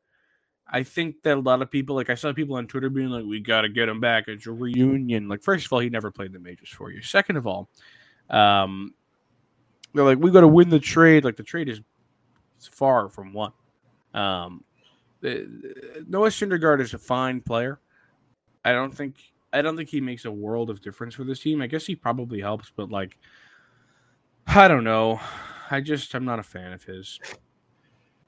I 0.73 0.81
think 0.81 1.21
that 1.21 1.37
a 1.37 1.39
lot 1.39 1.61
of 1.61 1.69
people, 1.69 1.95
like 1.95 2.09
I 2.09 2.15
saw 2.15 2.33
people 2.33 2.55
on 2.55 2.65
Twitter 2.65 2.89
being 2.89 3.09
like, 3.09 3.23
"We 3.23 3.39
got 3.39 3.61
to 3.61 3.69
get 3.69 3.87
him 3.87 3.99
back. 3.99 4.27
It's 4.27 4.47
a 4.47 4.51
reunion." 4.51 5.29
Like, 5.29 5.43
first 5.43 5.67
of 5.67 5.73
all, 5.73 5.79
he 5.79 5.89
never 5.89 6.09
played 6.09 6.33
the 6.33 6.39
majors 6.39 6.69
for 6.69 6.91
you. 6.91 7.03
Second 7.03 7.37
of 7.37 7.45
all, 7.45 7.69
um, 8.31 8.95
they're 9.93 10.03
like, 10.03 10.17
"We 10.17 10.31
got 10.31 10.41
to 10.41 10.47
win 10.47 10.69
the 10.69 10.79
trade." 10.79 11.23
Like 11.23 11.37
the 11.37 11.43
trade 11.43 11.69
is 11.69 11.79
far 12.71 13.07
from 13.07 13.33
one. 13.33 13.51
Um, 14.15 14.63
Noah 15.21 16.29
Syndergaard 16.29 16.81
is 16.81 16.95
a 16.95 16.97
fine 16.97 17.39
player. 17.39 17.79
I 18.65 18.71
don't 18.71 18.93
think 18.93 19.15
I 19.53 19.61
don't 19.61 19.77
think 19.77 19.89
he 19.89 20.01
makes 20.01 20.25
a 20.25 20.31
world 20.31 20.71
of 20.71 20.81
difference 20.81 21.13
for 21.13 21.23
this 21.23 21.39
team. 21.39 21.61
I 21.61 21.67
guess 21.67 21.85
he 21.85 21.95
probably 21.95 22.41
helps, 22.41 22.71
but 22.75 22.89
like, 22.89 23.19
I 24.47 24.67
don't 24.67 24.83
know. 24.83 25.21
I 25.69 25.81
just 25.81 26.15
I'm 26.15 26.25
not 26.25 26.39
a 26.39 26.43
fan 26.43 26.73
of 26.73 26.83
his. 26.83 27.19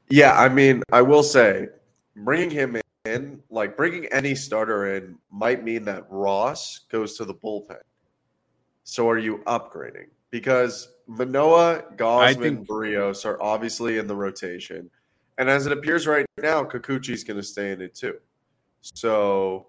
Yeah, 0.10 0.40
I 0.40 0.48
mean, 0.48 0.84
I 0.94 1.02
will 1.02 1.24
say, 1.24 1.70
bringing 2.16 2.50
him 2.50 2.78
in, 3.06 3.42
like 3.50 3.78
bringing 3.78 4.06
any 4.08 4.36
starter 4.36 4.96
in, 4.96 5.18
might 5.32 5.64
mean 5.64 5.86
that 5.86 6.06
Ross 6.10 6.82
goes 6.90 7.18
to 7.18 7.26
the 7.26 7.34
bullpen. 7.34 7.82
So 8.84 9.10
are 9.10 9.18
you 9.18 9.40
upgrading? 9.48 10.08
Because 10.32 10.90
Manoah, 11.08 11.84
Gausman, 11.96 12.40
think- 12.40 12.68
Berríos 12.68 13.26
are 13.26 13.42
obviously 13.42 13.98
in 13.98 14.08
the 14.08 14.16
rotation. 14.16 14.90
And 15.38 15.50
as 15.50 15.66
it 15.66 15.72
appears 15.72 16.08
right 16.08 16.26
now, 16.42 16.64
Kikuchi's 16.64 17.24
going 17.24 17.38
to 17.38 17.44
stay 17.44 17.72
in 17.72 17.82
it 17.82 17.94
too. 17.94 18.18
So 18.82 19.68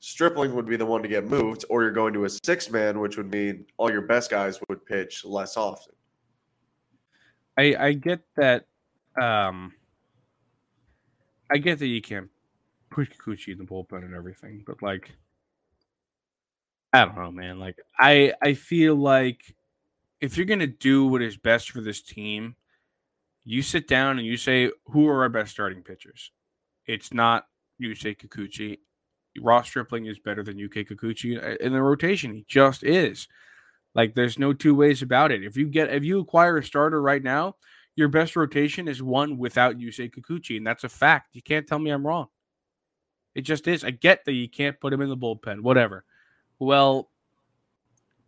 Stripling 0.00 0.54
would 0.54 0.66
be 0.66 0.76
the 0.76 0.86
one 0.86 1.02
to 1.02 1.08
get 1.08 1.26
moved, 1.26 1.64
or 1.68 1.82
you're 1.82 1.90
going 1.90 2.14
to 2.14 2.24
a 2.24 2.30
six 2.44 2.70
man, 2.70 3.00
which 3.00 3.18
would 3.18 3.30
mean 3.30 3.66
all 3.76 3.90
your 3.90 4.02
best 4.02 4.30
guys 4.30 4.58
would 4.68 4.84
pitch 4.86 5.24
less 5.26 5.58
often. 5.58 5.94
I 7.58 7.76
I 7.78 7.92
get 7.92 8.20
that. 8.36 8.64
Um, 9.20 9.74
I 11.50 11.58
get 11.58 11.78
that 11.80 11.86
you 11.86 12.00
can't 12.00 12.28
put 12.90 13.10
Kikuchi 13.10 13.48
in 13.48 13.58
the 13.58 13.64
bullpen 13.64 14.04
and 14.04 14.14
everything, 14.14 14.62
but 14.66 14.82
like, 14.82 15.10
I 16.92 17.04
don't 17.04 17.16
know, 17.16 17.30
man. 17.30 17.58
Like, 17.58 17.76
I 17.98 18.32
I 18.42 18.54
feel 18.54 18.94
like 18.94 19.54
if 20.20 20.36
you're 20.36 20.46
gonna 20.46 20.66
do 20.66 21.06
what 21.06 21.22
is 21.22 21.36
best 21.36 21.70
for 21.70 21.80
this 21.80 22.02
team, 22.02 22.56
you 23.44 23.62
sit 23.62 23.88
down 23.88 24.18
and 24.18 24.26
you 24.26 24.36
say, 24.36 24.70
"Who 24.86 25.08
are 25.08 25.22
our 25.22 25.28
best 25.28 25.52
starting 25.52 25.82
pitchers?" 25.82 26.32
It's 26.86 27.12
not 27.12 27.46
you 27.78 27.94
say 27.94 28.14
Kikuchi. 28.14 28.78
Ross 29.40 29.68
Stripling 29.68 30.06
is 30.06 30.18
better 30.18 30.42
than 30.42 30.58
Yusei 30.58 30.86
Kikuchi 30.86 31.40
uh, 31.42 31.56
in 31.64 31.72
the 31.72 31.82
rotation. 31.82 32.34
He 32.34 32.44
just 32.48 32.82
is. 32.82 33.28
Like, 33.94 34.14
there's 34.14 34.38
no 34.38 34.52
two 34.52 34.74
ways 34.74 35.02
about 35.02 35.30
it. 35.30 35.44
If 35.44 35.56
you 35.56 35.66
get 35.68 35.90
if 35.92 36.04
you 36.04 36.20
acquire 36.20 36.58
a 36.58 36.64
starter 36.64 37.00
right 37.00 37.22
now, 37.22 37.56
your 37.96 38.08
best 38.08 38.36
rotation 38.36 38.88
is 38.88 39.02
one 39.02 39.38
without 39.38 39.78
Yusei 39.78 40.12
Kikuchi, 40.12 40.56
and 40.56 40.66
that's 40.66 40.84
a 40.84 40.88
fact. 40.88 41.34
You 41.34 41.42
can't 41.42 41.66
tell 41.66 41.78
me 41.78 41.90
I'm 41.90 42.06
wrong. 42.06 42.28
It 43.34 43.42
just 43.42 43.68
is. 43.68 43.84
I 43.84 43.90
get 43.90 44.24
that 44.24 44.32
you 44.32 44.48
can't 44.48 44.80
put 44.80 44.92
him 44.92 45.00
in 45.00 45.08
the 45.08 45.16
bullpen, 45.16 45.60
whatever. 45.60 46.04
Well, 46.58 47.10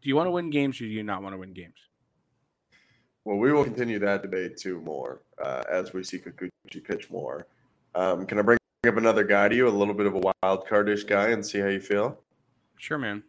do 0.00 0.08
you 0.08 0.16
want 0.16 0.26
to 0.26 0.30
win 0.30 0.50
games 0.50 0.80
or 0.80 0.84
do 0.84 0.90
you 0.90 1.02
not 1.02 1.22
want 1.22 1.34
to 1.34 1.38
win 1.38 1.52
games? 1.52 1.76
Well, 3.24 3.36
we 3.36 3.52
will 3.52 3.64
continue 3.64 3.98
that 4.00 4.22
debate 4.22 4.56
too 4.56 4.80
more 4.80 5.22
uh, 5.42 5.62
as 5.70 5.92
we 5.92 6.02
see 6.02 6.18
Kikuchi 6.18 6.82
pitch 6.84 7.10
more. 7.10 7.46
Um, 7.94 8.26
can 8.26 8.38
I 8.38 8.42
bring 8.42 8.58
up 8.86 8.96
another 8.96 9.22
guy 9.22 9.48
to 9.48 9.54
you, 9.54 9.68
a 9.68 9.70
little 9.70 9.94
bit 9.94 10.06
of 10.06 10.14
a 10.14 10.32
wild 10.42 10.66
cardish 10.66 11.04
guy, 11.04 11.28
and 11.28 11.44
see 11.44 11.60
how 11.60 11.68
you 11.68 11.80
feel? 11.80 12.18
Sure, 12.78 12.98
man. 12.98 13.22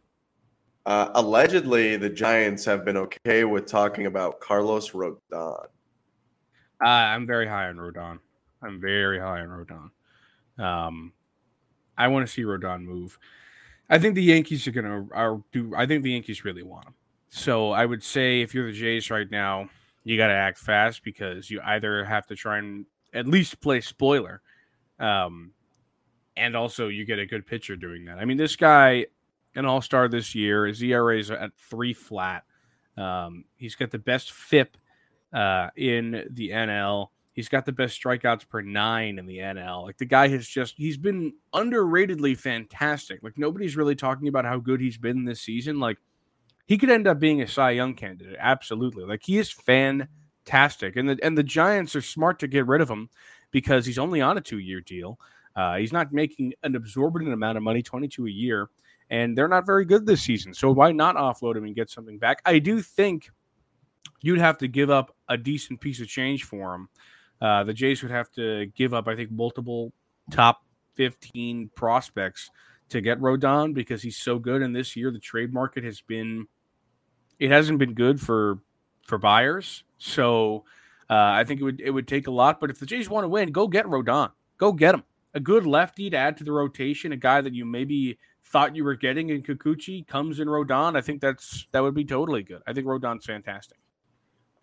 Uh, 0.85 1.09
allegedly, 1.13 1.95
the 1.95 2.09
Giants 2.09 2.65
have 2.65 2.83
been 2.83 2.97
okay 2.97 3.43
with 3.43 3.67
talking 3.67 4.07
about 4.07 4.39
Carlos 4.39 4.91
Rodon. 4.91 5.67
Uh, 6.83 6.87
I'm 6.87 7.25
very 7.25 7.47
high 7.47 7.69
on 7.69 7.77
Rodon. 7.77 8.19
I'm 8.61 8.81
very 8.81 9.19
high 9.19 9.41
on 9.41 9.47
Rodon. 9.47 10.63
Um, 10.63 11.13
I 11.97 12.07
want 12.07 12.27
to 12.27 12.31
see 12.31 12.43
Rodon 12.43 12.83
move. 12.83 13.17
I 13.89 13.99
think 13.99 14.15
the 14.15 14.23
Yankees 14.23 14.67
are 14.67 14.71
gonna 14.71 15.07
are 15.11 15.41
do. 15.51 15.73
I 15.75 15.85
think 15.85 16.03
the 16.03 16.11
Yankees 16.11 16.43
really 16.43 16.63
want 16.63 16.87
him. 16.87 16.93
So 17.29 17.71
I 17.71 17.85
would 17.85 18.03
say 18.03 18.41
if 18.41 18.53
you're 18.53 18.67
the 18.67 18.77
Jays 18.77 19.09
right 19.09 19.29
now, 19.29 19.69
you 20.03 20.17
got 20.17 20.27
to 20.27 20.33
act 20.33 20.57
fast 20.57 21.03
because 21.03 21.49
you 21.49 21.61
either 21.63 22.05
have 22.05 22.27
to 22.27 22.35
try 22.35 22.59
and 22.59 22.85
at 23.13 23.27
least 23.27 23.61
play 23.61 23.81
spoiler, 23.81 24.41
um, 24.99 25.51
and 26.35 26.55
also 26.55 26.87
you 26.87 27.05
get 27.05 27.19
a 27.19 27.25
good 27.25 27.45
pitcher 27.45 27.75
doing 27.75 28.05
that. 28.05 28.19
I 28.19 28.25
mean, 28.25 28.37
this 28.37 28.55
guy, 28.55 29.07
an 29.55 29.65
all 29.65 29.81
star 29.81 30.07
this 30.07 30.35
year, 30.35 30.65
his 30.65 30.81
ERA 30.83 31.17
is 31.17 31.31
at 31.31 31.55
three 31.57 31.93
flat. 31.93 32.43
Um, 32.97 33.45
he's 33.55 33.75
got 33.75 33.91
the 33.91 33.99
best 33.99 34.31
FIP 34.31 34.77
uh, 35.33 35.69
in 35.75 36.27
the 36.31 36.49
NL. 36.49 37.07
He's 37.33 37.49
got 37.49 37.65
the 37.65 37.71
best 37.71 37.99
strikeouts 38.01 38.47
per 38.47 38.61
nine 38.61 39.17
in 39.17 39.25
the 39.25 39.39
NL. 39.39 39.83
Like 39.83 39.97
the 39.97 40.05
guy 40.05 40.27
has 40.27 40.47
just 40.47 40.75
he's 40.77 40.97
been 40.97 41.33
underratedly 41.53 42.37
fantastic. 42.37 43.23
Like 43.23 43.37
nobody's 43.37 43.75
really 43.75 43.95
talking 43.95 44.27
about 44.27 44.45
how 44.45 44.59
good 44.59 44.79
he's 44.79 44.97
been 44.97 45.25
this 45.25 45.41
season. 45.41 45.79
Like 45.79 45.97
he 46.67 46.77
could 46.77 46.91
end 46.91 47.07
up 47.07 47.19
being 47.19 47.41
a 47.41 47.47
Cy 47.47 47.71
Young 47.71 47.95
candidate. 47.95 48.35
Absolutely. 48.39 49.05
Like 49.05 49.23
he 49.23 49.39
is 49.39 49.51
fantastic. 49.51 50.95
And 50.95 51.09
the 51.09 51.19
and 51.23 51.35
the 51.35 51.43
Giants 51.43 51.95
are 51.95 52.01
smart 52.01 52.37
to 52.39 52.47
get 52.47 52.67
rid 52.67 52.81
of 52.81 52.89
him 52.89 53.09
because 53.51 53.85
he's 53.85 53.99
only 53.99 54.21
on 54.21 54.37
a 54.37 54.41
two 54.41 54.59
year 54.59 54.81
deal. 54.81 55.19
Uh, 55.55 55.77
he's 55.77 55.93
not 55.93 56.13
making 56.13 56.53
an 56.63 56.75
absorbent 56.75 57.31
amount 57.31 57.57
of 57.57 57.63
money, 57.63 57.83
22 57.83 58.25
a 58.25 58.29
year, 58.29 58.69
and 59.09 59.37
they're 59.37 59.47
not 59.47 59.65
very 59.65 59.85
good 59.85 60.05
this 60.05 60.21
season. 60.21 60.53
So 60.53 60.71
why 60.71 60.91
not 60.91 61.15
offload 61.15 61.55
him 61.55 61.65
and 61.65 61.75
get 61.75 61.89
something 61.89 62.17
back? 62.17 62.41
I 62.45 62.57
do 62.59 62.81
think 62.81 63.29
you'd 64.21 64.39
have 64.39 64.57
to 64.59 64.67
give 64.67 64.89
up 64.89 65.15
a 65.29 65.37
decent 65.37 65.81
piece 65.81 66.01
of 66.01 66.07
change 66.07 66.43
for 66.43 66.75
him. 66.75 66.89
Uh, 67.41 67.63
the 67.63 67.73
Jays 67.73 68.01
would 68.01 68.11
have 68.11 68.31
to 68.31 68.67
give 68.67 68.93
up, 68.93 69.07
I 69.07 69.15
think, 69.15 69.31
multiple 69.31 69.91
top 70.31 70.63
15 70.95 71.69
prospects 71.75 72.49
to 72.89 73.01
get 73.01 73.19
Rodon 73.19 73.73
because 73.73 74.01
he's 74.01 74.17
so 74.17 74.39
good. 74.39 74.61
And 74.61 74.75
this 74.75 74.95
year, 74.95 75.11
the 75.11 75.19
trade 75.19 75.53
market 75.53 75.83
has 75.83 76.01
been, 76.01 76.47
it 77.39 77.51
hasn't 77.51 77.79
been 77.79 77.93
good 77.93 78.21
for 78.21 78.59
for 79.07 79.17
buyers. 79.17 79.83
So 79.97 80.63
uh, 81.09 81.13
I 81.13 81.43
think 81.43 81.59
it 81.59 81.63
would 81.63 81.81
it 81.81 81.91
would 81.91 82.07
take 82.07 82.27
a 82.27 82.31
lot. 82.31 82.59
But 82.59 82.69
if 82.69 82.79
the 82.79 82.85
Jays 82.85 83.09
want 83.09 83.25
to 83.25 83.29
win, 83.29 83.51
go 83.51 83.67
get 83.67 83.85
Rodon. 83.85 84.31
Go 84.57 84.71
get 84.71 84.95
him. 84.95 85.03
A 85.33 85.39
good 85.39 85.65
lefty 85.65 86.09
to 86.09 86.17
add 86.17 86.37
to 86.37 86.43
the 86.43 86.51
rotation, 86.51 87.11
a 87.11 87.17
guy 87.17 87.41
that 87.41 87.53
you 87.53 87.65
maybe 87.65 88.17
thought 88.45 88.75
you 88.75 88.83
were 88.83 88.95
getting 88.95 89.29
in 89.29 89.41
Kikuchi 89.41 90.05
comes 90.07 90.39
in 90.39 90.47
Rodon. 90.47 90.95
I 90.95 91.01
think 91.01 91.21
that's 91.21 91.67
that 91.71 91.81
would 91.81 91.95
be 91.95 92.05
totally 92.05 92.43
good. 92.43 92.61
I 92.67 92.73
think 92.73 92.87
Rodon's 92.87 93.25
fantastic. 93.25 93.77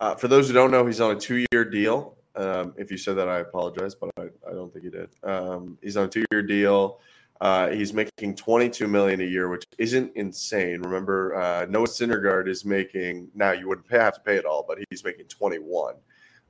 Uh, 0.01 0.15
for 0.15 0.27
those 0.27 0.47
who 0.47 0.53
don't 0.53 0.71
know, 0.71 0.83
he's 0.83 0.99
on 0.99 1.15
a 1.15 1.19
two-year 1.19 1.63
deal. 1.63 2.17
Um, 2.35 2.73
if 2.75 2.89
you 2.89 2.97
said 2.97 3.15
that, 3.17 3.29
I 3.29 3.39
apologize, 3.39 3.93
but 3.93 4.09
I, 4.17 4.23
I 4.49 4.51
don't 4.51 4.73
think 4.73 4.85
he 4.85 4.89
did. 4.89 5.09
Um, 5.23 5.77
he's 5.79 5.95
on 5.95 6.05
a 6.05 6.07
two-year 6.07 6.41
deal. 6.41 6.99
Uh, 7.39 7.69
he's 7.69 7.93
making 7.93 8.35
22 8.35 8.87
million 8.87 9.21
a 9.21 9.25
year, 9.25 9.47
which 9.47 9.63
isn't 9.77 10.11
insane. 10.15 10.81
Remember, 10.81 11.35
uh, 11.35 11.67
Noah 11.69 11.85
Syndergaard 11.85 12.47
is 12.47 12.65
making 12.65 13.29
now. 13.35 13.51
You 13.51 13.67
wouldn't 13.67 13.87
pay, 13.87 13.99
have 13.99 14.15
to 14.15 14.21
pay 14.21 14.37
it 14.37 14.45
all, 14.45 14.65
but 14.67 14.79
he's 14.89 15.03
making 15.03 15.25
21. 15.25 15.93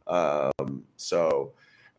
Um, 0.08 0.84
so 0.96 1.52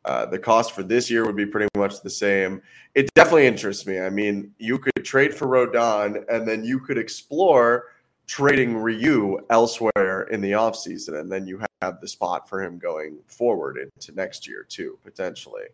uh, 0.06 0.24
the 0.24 0.38
cost 0.38 0.72
for 0.72 0.82
this 0.82 1.10
year 1.10 1.26
would 1.26 1.36
be 1.36 1.46
pretty 1.46 1.68
much 1.76 2.00
the 2.00 2.10
same. 2.10 2.62
It 2.94 3.12
definitely 3.14 3.46
interests 3.46 3.86
me. 3.86 4.00
I 4.00 4.08
mean, 4.08 4.54
you 4.58 4.78
could 4.78 5.04
trade 5.04 5.34
for 5.34 5.46
Rodon, 5.46 6.24
and 6.30 6.48
then 6.48 6.64
you 6.64 6.80
could 6.80 6.96
explore 6.96 7.88
trading 8.26 8.76
Ryu 8.76 9.38
elsewhere 9.50 10.28
in 10.30 10.40
the 10.40 10.52
offseason, 10.52 11.20
and 11.20 11.30
then 11.30 11.46
you 11.46 11.60
have 11.80 12.00
the 12.00 12.08
spot 12.08 12.48
for 12.48 12.62
him 12.62 12.78
going 12.78 13.18
forward 13.26 13.78
into 13.78 14.12
next 14.12 14.46
year 14.46 14.64
too, 14.68 14.98
potentially. 15.02 15.64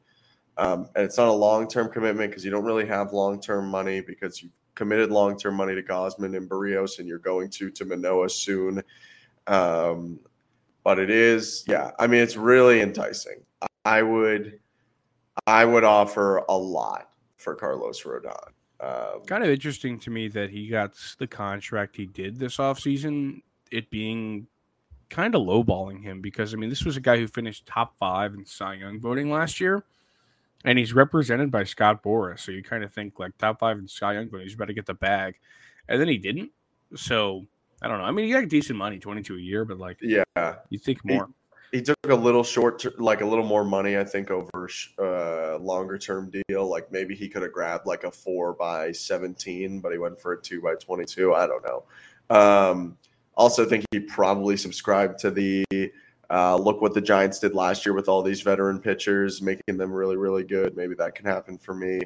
Um, 0.56 0.88
and 0.96 1.04
it's 1.04 1.16
not 1.16 1.28
a 1.28 1.32
long 1.32 1.68
term 1.68 1.88
commitment 1.90 2.30
because 2.30 2.44
you 2.44 2.50
don't 2.50 2.64
really 2.64 2.86
have 2.86 3.12
long 3.12 3.40
term 3.40 3.68
money 3.68 4.00
because 4.00 4.42
you 4.42 4.50
committed 4.74 5.10
long 5.10 5.36
term 5.38 5.54
money 5.54 5.74
to 5.74 5.82
Gausman 5.82 6.36
and 6.36 6.48
Berríos, 6.48 6.98
and 6.98 7.06
you're 7.06 7.18
going 7.18 7.50
to 7.50 7.70
to 7.70 7.84
Manoah 7.84 8.30
soon. 8.30 8.82
Um, 9.46 10.20
but 10.84 10.98
it 10.98 11.10
is, 11.10 11.64
yeah. 11.68 11.90
I 11.98 12.06
mean, 12.06 12.22
it's 12.22 12.36
really 12.36 12.80
enticing. 12.80 13.44
I 13.84 14.02
would, 14.02 14.58
I 15.46 15.64
would 15.64 15.84
offer 15.84 16.44
a 16.48 16.56
lot 16.56 17.10
for 17.36 17.54
Carlos 17.54 18.02
Rodon. 18.02 18.52
Um, 18.80 19.22
kind 19.26 19.42
of 19.42 19.50
interesting 19.50 19.98
to 20.00 20.10
me 20.10 20.28
that 20.28 20.50
he 20.50 20.68
got 20.68 20.92
the 21.18 21.26
contract 21.26 21.96
he 21.96 22.06
did 22.06 22.38
this 22.38 22.58
offseason, 22.58 23.42
it 23.72 23.90
being 23.90 24.46
kind 25.10 25.34
of 25.34 25.42
lowballing 25.42 26.02
him 26.02 26.20
because, 26.20 26.54
I 26.54 26.58
mean, 26.58 26.70
this 26.70 26.84
was 26.84 26.96
a 26.96 27.00
guy 27.00 27.16
who 27.18 27.26
finished 27.26 27.66
top 27.66 27.96
five 27.98 28.34
in 28.34 28.44
Cy 28.46 28.74
Young 28.74 29.00
voting 29.00 29.30
last 29.30 29.58
year, 29.60 29.82
and 30.64 30.78
he's 30.78 30.92
represented 30.92 31.50
by 31.50 31.64
Scott 31.64 32.02
Boras. 32.02 32.40
So 32.40 32.52
you 32.52 32.62
kind 32.62 32.84
of 32.84 32.92
think, 32.92 33.18
like, 33.18 33.36
top 33.38 33.58
five 33.58 33.78
in 33.78 33.88
Cy 33.88 34.14
Young 34.14 34.28
voting, 34.28 34.46
he's 34.46 34.54
about 34.54 34.68
to 34.68 34.74
get 34.74 34.86
the 34.86 34.94
bag. 34.94 35.34
And 35.88 36.00
then 36.00 36.08
he 36.08 36.18
didn't. 36.18 36.50
So 36.94 37.46
I 37.82 37.88
don't 37.88 37.98
know. 37.98 38.04
I 38.04 38.10
mean, 38.10 38.26
he 38.26 38.32
got 38.32 38.48
decent 38.48 38.78
money, 38.78 38.98
22 38.98 39.36
a 39.36 39.38
year, 39.40 39.64
but, 39.64 39.78
like, 39.78 39.98
yeah, 40.36 40.56
you 40.68 40.78
think 40.78 41.04
more. 41.04 41.26
He- 41.26 41.32
he 41.72 41.82
took 41.82 41.96
a 42.08 42.14
little 42.14 42.42
short, 42.42 42.84
like 43.00 43.20
a 43.20 43.26
little 43.26 43.44
more 43.44 43.64
money, 43.64 43.98
I 43.98 44.04
think, 44.04 44.30
over 44.30 44.68
a 44.98 45.02
uh, 45.02 45.58
longer 45.60 45.98
term 45.98 46.30
deal. 46.48 46.68
Like 46.68 46.90
maybe 46.90 47.14
he 47.14 47.28
could 47.28 47.42
have 47.42 47.52
grabbed 47.52 47.86
like 47.86 48.04
a 48.04 48.10
four 48.10 48.54
by 48.54 48.92
17, 48.92 49.80
but 49.80 49.92
he 49.92 49.98
went 49.98 50.20
for 50.20 50.32
a 50.32 50.40
two 50.40 50.60
by 50.60 50.74
22. 50.74 51.34
I 51.34 51.46
don't 51.46 51.64
know. 51.64 51.84
Um, 52.30 52.98
also, 53.34 53.64
think 53.64 53.84
he 53.92 54.00
probably 54.00 54.56
subscribed 54.56 55.18
to 55.20 55.30
the 55.30 55.64
uh, 56.30 56.56
look 56.56 56.82
what 56.82 56.94
the 56.94 57.00
Giants 57.00 57.38
did 57.38 57.54
last 57.54 57.86
year 57.86 57.94
with 57.94 58.08
all 58.08 58.22
these 58.22 58.40
veteran 58.42 58.80
pitchers, 58.80 59.40
making 59.40 59.76
them 59.76 59.92
really, 59.92 60.16
really 60.16 60.44
good. 60.44 60.76
Maybe 60.76 60.94
that 60.96 61.14
can 61.14 61.26
happen 61.26 61.56
for 61.56 61.74
me. 61.74 62.00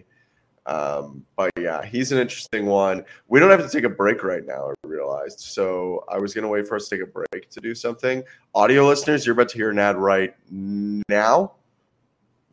Um, 0.67 1.25
but 1.37 1.51
yeah, 1.59 1.85
he's 1.85 2.13
an 2.13 2.19
interesting 2.19 2.67
one. 2.67 3.05
We 3.29 3.41
don't 3.41 3.51
have 3.51 3.63
to 3.63 3.69
take 3.69 3.85
a 3.85 3.89
break 3.89 4.23
right 4.23 4.47
now, 4.47 4.71
I 4.71 4.87
realized. 4.87 5.41
So 5.41 6.05
I 6.09 6.19
was 6.19 6.35
going 6.35 6.43
to 6.43 6.49
wait 6.49 6.69
for 6.69 6.77
us 6.77 6.89
to 6.89 6.97
take 6.97 7.07
a 7.07 7.11
break 7.11 7.51
to 7.51 7.61
do 7.61 7.75
something. 7.75 8.23
Audio 8.55 8.87
listeners, 8.87 9.27
you're 9.27 9.33
about 9.33 9.49
to 9.51 9.57
hear 9.57 9.71
an 9.71 9.79
ad 9.79 9.97
right 9.97 10.35
now. 10.51 11.53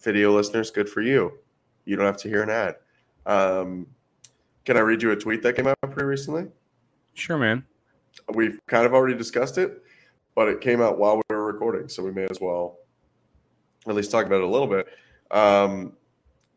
Video 0.02 0.34
listeners, 0.34 0.72
good 0.72 0.90
for 0.90 1.02
you. 1.02 1.34
You 1.86 1.96
don't 1.96 2.06
have 2.06 2.18
to 2.18 2.30
hear 2.30 2.42
an 2.42 2.50
ad. 2.50 2.76
Um, 3.26 3.86
can 4.66 4.78
I 4.78 4.82
read 4.82 5.02
you 5.04 5.12
a 5.12 5.16
tweet 5.16 5.44
that 5.44 5.56
came 5.56 5.68
out 5.68 5.78
pretty 5.82 6.06
recently? 6.06 6.48
Sure, 7.14 7.38
man. 7.38 7.66
We've 8.34 8.60
kind 8.68 8.86
of 8.86 8.94
already 8.94 9.16
discussed 9.16 9.58
it, 9.58 9.84
but 10.36 10.48
it 10.48 10.62
came 10.62 10.82
out 10.82 10.98
while 10.98 11.18
we 11.18 11.36
were 11.36 11.46
recording, 11.46 11.90
so 11.90 12.04
we 12.04 12.12
may 12.12 12.28
as 12.30 12.40
well 12.42 12.78
at 13.88 13.96
least 13.96 14.12
talk 14.12 14.26
about 14.26 14.38
it 14.38 14.44
a 14.44 14.48
little 14.48 14.68
bit. 14.68 14.88
Um, 15.32 15.94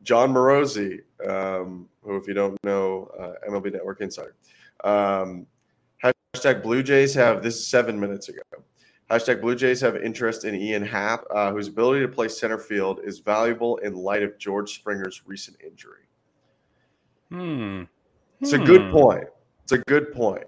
Jon 0.02 0.32
Morosi, 0.32 1.00
um, 1.26 1.88
who, 2.02 2.16
if 2.16 2.26
you 2.26 2.34
don't 2.34 2.58
know, 2.64 3.10
uh, 3.18 3.48
MLB 3.48 3.72
Network 3.72 4.00
Insider. 4.00 4.34
Um, 4.84 5.46
hashtag 6.02 6.62
Blue 6.62 6.82
Jays 6.82 7.14
have 7.14 7.42
this 7.42 7.56
is 7.56 7.66
seven 7.66 7.98
minutes 7.98 8.28
ago. 8.28 8.40
Hashtag 9.10 9.40
Blue 9.42 9.54
Jays 9.54 9.80
have 9.82 9.96
interest 9.96 10.44
in 10.44 10.54
Ian 10.54 10.84
Happ, 10.84 11.24
uh, 11.30 11.52
whose 11.52 11.68
ability 11.68 12.00
to 12.00 12.08
play 12.08 12.28
center 12.28 12.58
field 12.58 13.00
is 13.04 13.18
valuable 13.18 13.76
in 13.78 13.94
light 13.94 14.22
of 14.22 14.38
George 14.38 14.74
Springer's 14.74 15.22
recent 15.26 15.56
injury. 15.64 16.06
Hmm. 17.30 17.82
It's 18.40 18.54
a 18.54 18.58
good 18.58 18.90
point. 18.90 19.24
It's 19.62 19.72
a 19.72 19.78
good 19.78 20.12
point. 20.12 20.44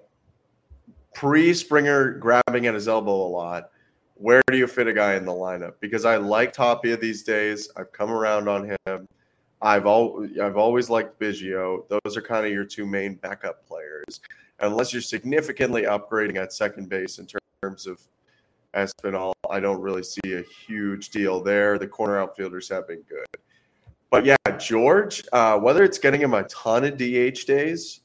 Pre 1.14 1.54
Springer 1.54 2.12
grabbing 2.12 2.66
at 2.66 2.74
his 2.74 2.88
elbow 2.88 3.26
a 3.26 3.28
lot. 3.28 3.70
Where 4.14 4.42
do 4.50 4.56
you 4.56 4.66
fit 4.66 4.86
a 4.86 4.92
guy 4.92 5.14
in 5.14 5.24
the 5.24 5.32
lineup? 5.32 5.74
Because 5.80 6.04
I 6.04 6.16
like 6.16 6.52
Tapia 6.52 6.96
these 6.96 7.22
days. 7.22 7.68
I've 7.76 7.92
come 7.92 8.10
around 8.10 8.48
on 8.48 8.70
him. 8.86 9.08
I've 9.64 9.86
al- 9.86 10.28
I've 10.40 10.58
always 10.58 10.90
liked 10.90 11.18
Biggio. 11.18 11.88
Those 11.88 12.18
are 12.18 12.20
kind 12.20 12.44
of 12.44 12.52
your 12.52 12.64
two 12.64 12.84
main 12.84 13.14
backup 13.14 13.66
players. 13.66 14.20
Unless 14.60 14.92
you're 14.92 15.02
significantly 15.02 15.84
upgrading 15.84 16.36
at 16.36 16.52
second 16.52 16.90
base 16.90 17.18
in 17.18 17.26
terms 17.62 17.86
of 17.86 17.98
Espinal, 18.74 19.32
I 19.50 19.60
don't 19.60 19.80
really 19.80 20.02
see 20.02 20.34
a 20.34 20.42
huge 20.42 21.08
deal 21.08 21.42
there. 21.42 21.78
The 21.78 21.88
corner 21.88 22.18
outfielders 22.18 22.68
have 22.68 22.86
been 22.86 23.02
good. 23.08 23.24
But 24.10 24.26
yeah, 24.26 24.36
George, 24.58 25.24
uh, 25.32 25.58
whether 25.58 25.82
it's 25.82 25.98
getting 25.98 26.20
him 26.20 26.34
a 26.34 26.44
ton 26.44 26.84
of 26.84 26.98
DH 26.98 27.46
days 27.46 28.00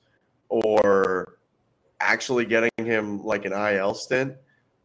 or 0.47 1.39
actually 1.99 2.45
getting 2.45 2.71
him 2.77 3.21
like 3.23 3.43
an 3.43 3.51
IL 3.51 3.93
stint, 3.93 4.33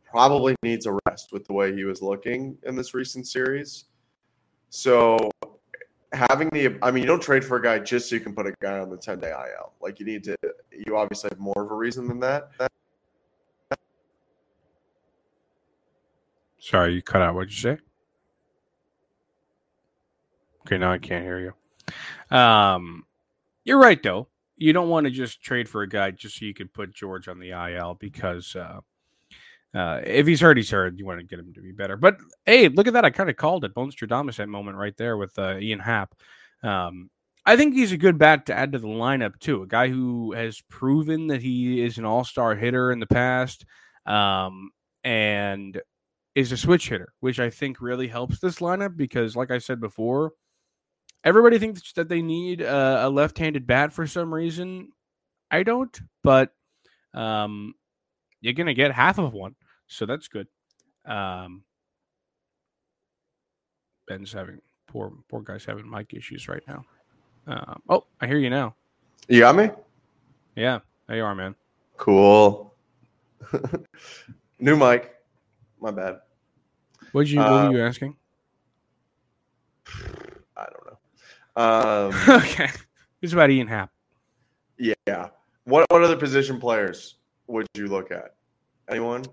probably 0.05 0.57
needs 0.65 0.87
a 0.87 0.99
rest 1.07 1.33
with 1.33 1.47
the 1.47 1.53
way 1.53 1.73
he 1.73 1.85
was 1.85 2.03
looking 2.03 2.59
in 2.65 2.75
this 2.75 2.95
recent 2.95 3.29
series. 3.29 3.85
So 4.71 5.31
having 6.15 6.49
the 6.51 6.79
I 6.83 6.91
mean, 6.91 7.03
you 7.03 7.09
don't 7.09 7.23
trade 7.23 7.45
for 7.45 7.57
a 7.57 7.63
guy 7.63 7.79
just 7.79 8.09
so 8.09 8.15
you 8.15 8.21
can 8.21 8.35
put 8.35 8.47
a 8.47 8.55
guy 8.61 8.79
on 8.79 8.91
the 8.91 8.97
10 8.97 9.21
day 9.21 9.31
IL. 9.31 9.73
Like 9.81 10.01
you 10.01 10.07
need 10.07 10.25
to 10.25 10.37
you 10.71 10.97
obviously 10.97 11.31
have 11.31 11.39
more 11.39 11.63
of 11.63 11.71
a 11.71 11.75
reason 11.75 12.09
than 12.09 12.21
that. 12.21 12.51
Sorry, 16.59 16.95
you 16.95 17.03
cut 17.03 17.21
out. 17.21 17.35
What'd 17.35 17.53
you 17.53 17.59
say? 17.59 17.79
Okay, 20.67 20.79
now 20.79 20.93
I 20.93 20.99
can't 20.99 21.23
hear 21.23 21.39
you. 22.31 22.37
Um, 22.37 23.05
you're 23.65 23.79
right 23.79 24.03
though. 24.03 24.29
You 24.57 24.73
don't 24.73 24.89
want 24.89 25.05
to 25.05 25.11
just 25.11 25.43
trade 25.43 25.69
for 25.69 25.83
a 25.83 25.89
guy 25.89 26.11
just 26.13 26.39
so 26.39 26.47
you 26.47 26.55
could 26.55 26.73
put 26.73 26.95
George 26.95 27.29
on 27.29 27.39
the 27.39 27.51
IL 27.51 27.95
because 27.95 28.57
uh, 28.57 28.81
uh, 29.75 30.01
if 30.05 30.27
he's 30.27 30.41
hurt, 30.41 30.57
he's 30.57 30.71
hurt. 30.71 30.99
You 30.99 31.05
want 31.05 31.21
to 31.21 31.27
get 31.27 31.39
him 31.39 31.53
to 31.55 31.61
be 31.61 31.73
better. 31.73 31.97
But 31.97 32.19
hey, 32.47 32.69
look 32.69 32.87
at 32.87 32.93
that! 32.93 33.05
I 33.05 33.11
kind 33.11 33.31
of 33.31 33.37
called 33.37 33.65
it. 33.65 33.75
Bones 33.75 33.97
Stradamus 33.97 34.37
that 34.37 34.49
moment 34.49 34.77
right 34.77 34.97
there 34.97 35.17
with 35.17 35.39
uh, 35.39 35.59
Ian 35.59 35.81
Happ. 35.81 36.15
Um, 36.63 37.11
I 37.47 37.57
think 37.57 37.75
he's 37.75 37.93
a 37.93 37.99
good 37.99 38.17
bat 38.19 38.47
to 38.47 38.55
add 38.55 38.73
to 38.73 38.79
the 38.79 38.89
lineup 38.89 39.39
too. 39.39 39.63
A 39.63 39.67
guy 39.67 39.89
who 39.89 40.33
has 40.33 40.63
proven 40.71 41.27
that 41.27 41.43
he 41.43 41.83
is 41.83 41.99
an 41.99 42.05
all-star 42.07 42.55
hitter 42.55 42.91
in 42.91 43.01
the 43.01 43.07
past, 43.07 43.67
um, 44.07 44.71
and 45.03 45.81
is 46.35 46.53
a 46.53 46.57
switch 46.57 46.89
hitter, 46.89 47.13
which 47.21 47.39
I 47.39 47.51
think 47.51 47.81
really 47.81 48.09
helps 48.09 48.39
this 48.39 48.61
lineup 48.61 48.97
because, 48.97 49.37
like 49.37 49.51
I 49.51 49.59
said 49.59 49.81
before, 49.81 50.33
everybody 51.23 51.59
thinks 51.59 51.93
that 51.95 52.09
they 52.09 52.23
need 52.23 52.61
a, 52.61 53.07
a 53.07 53.09
left-handed 53.09 53.67
bat 53.67 53.93
for 53.93 54.07
some 54.07 54.33
reason. 54.33 54.89
I 55.51 55.65
don't, 55.65 55.97
but 56.23 56.51
um, 57.13 57.75
you're 58.41 58.55
gonna 58.55 58.75
get 58.75 58.93
half 58.93 59.19
of 59.19 59.33
one, 59.33 59.55
so 59.87 60.07
that's 60.07 60.29
good. 60.29 60.47
Um, 61.05 61.63
Ben's 64.07 64.33
having 64.33 64.61
poor 64.87 65.13
poor 65.29 65.43
guy's 65.43 65.65
having 65.65 65.89
mic 65.89 66.13
issues 66.15 66.49
right 66.49 66.63
now. 66.69 66.85
Um, 67.47 67.83
oh, 67.89 68.05
I 68.21 68.27
hear 68.27 68.39
you 68.39 68.51
now. 68.51 68.75
You 69.29 69.41
got 69.41 69.57
me? 69.57 69.71
Yeah, 70.57 70.81
there 71.07 71.17
you 71.17 71.25
are, 71.25 71.35
man. 71.35 71.55
Cool. 71.97 72.75
New 74.59 74.77
mic. 74.77 75.15
My 75.81 75.91
bad. 75.91 76.21
What 77.13 77.27
you? 77.27 77.39
What 77.39 77.47
Uh, 77.49 77.67
were 77.67 77.73
you 77.79 77.83
asking? 77.85 78.17
I 80.57 80.67
don't 80.67 80.87
know. 80.87 80.99
Um, 81.57 82.15
okay, 82.43 82.71
it's 83.23 83.33
about 83.33 83.51
Ian 83.51 83.67
Happ. 83.69 83.91
yeah. 84.79 85.29
What 85.65 85.87
what 85.91 86.03
other 86.03 86.17
position 86.17 86.61
players 86.61 87.17
would 87.47 87.67
you 87.75 87.87
look 87.89 88.11
at? 88.11 88.35
Anyone? 88.89 89.25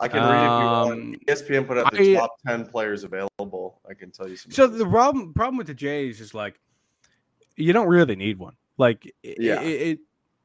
I 0.00 0.06
can 0.08 0.20
read 0.22 0.36
if 0.38 0.42
you 0.42 0.68
Um, 0.68 0.88
want. 0.88 1.14
E 1.16 1.18
ESPN 1.26 1.66
put 1.66 1.78
up 1.78 1.90
the 1.92 2.16
I- 2.16 2.20
top 2.20 2.36
ten 2.46 2.66
players 2.66 3.04
available. 3.04 3.80
I 3.88 3.94
can 3.94 4.10
tell 4.10 4.28
you 4.28 4.36
some. 4.36 4.52
So 4.52 4.66
the 4.66 4.86
problem 4.86 5.34
problem 5.34 5.56
with 5.56 5.66
the 5.66 5.74
Jays 5.74 6.20
is 6.20 6.34
like 6.34 6.60
you 7.56 7.72
don't 7.72 7.88
really 7.88 8.14
need 8.16 8.38
one. 8.38 8.54
Like 8.76 9.12
Yeah. 9.22 9.60
it, 9.60 9.82
it 9.88 9.98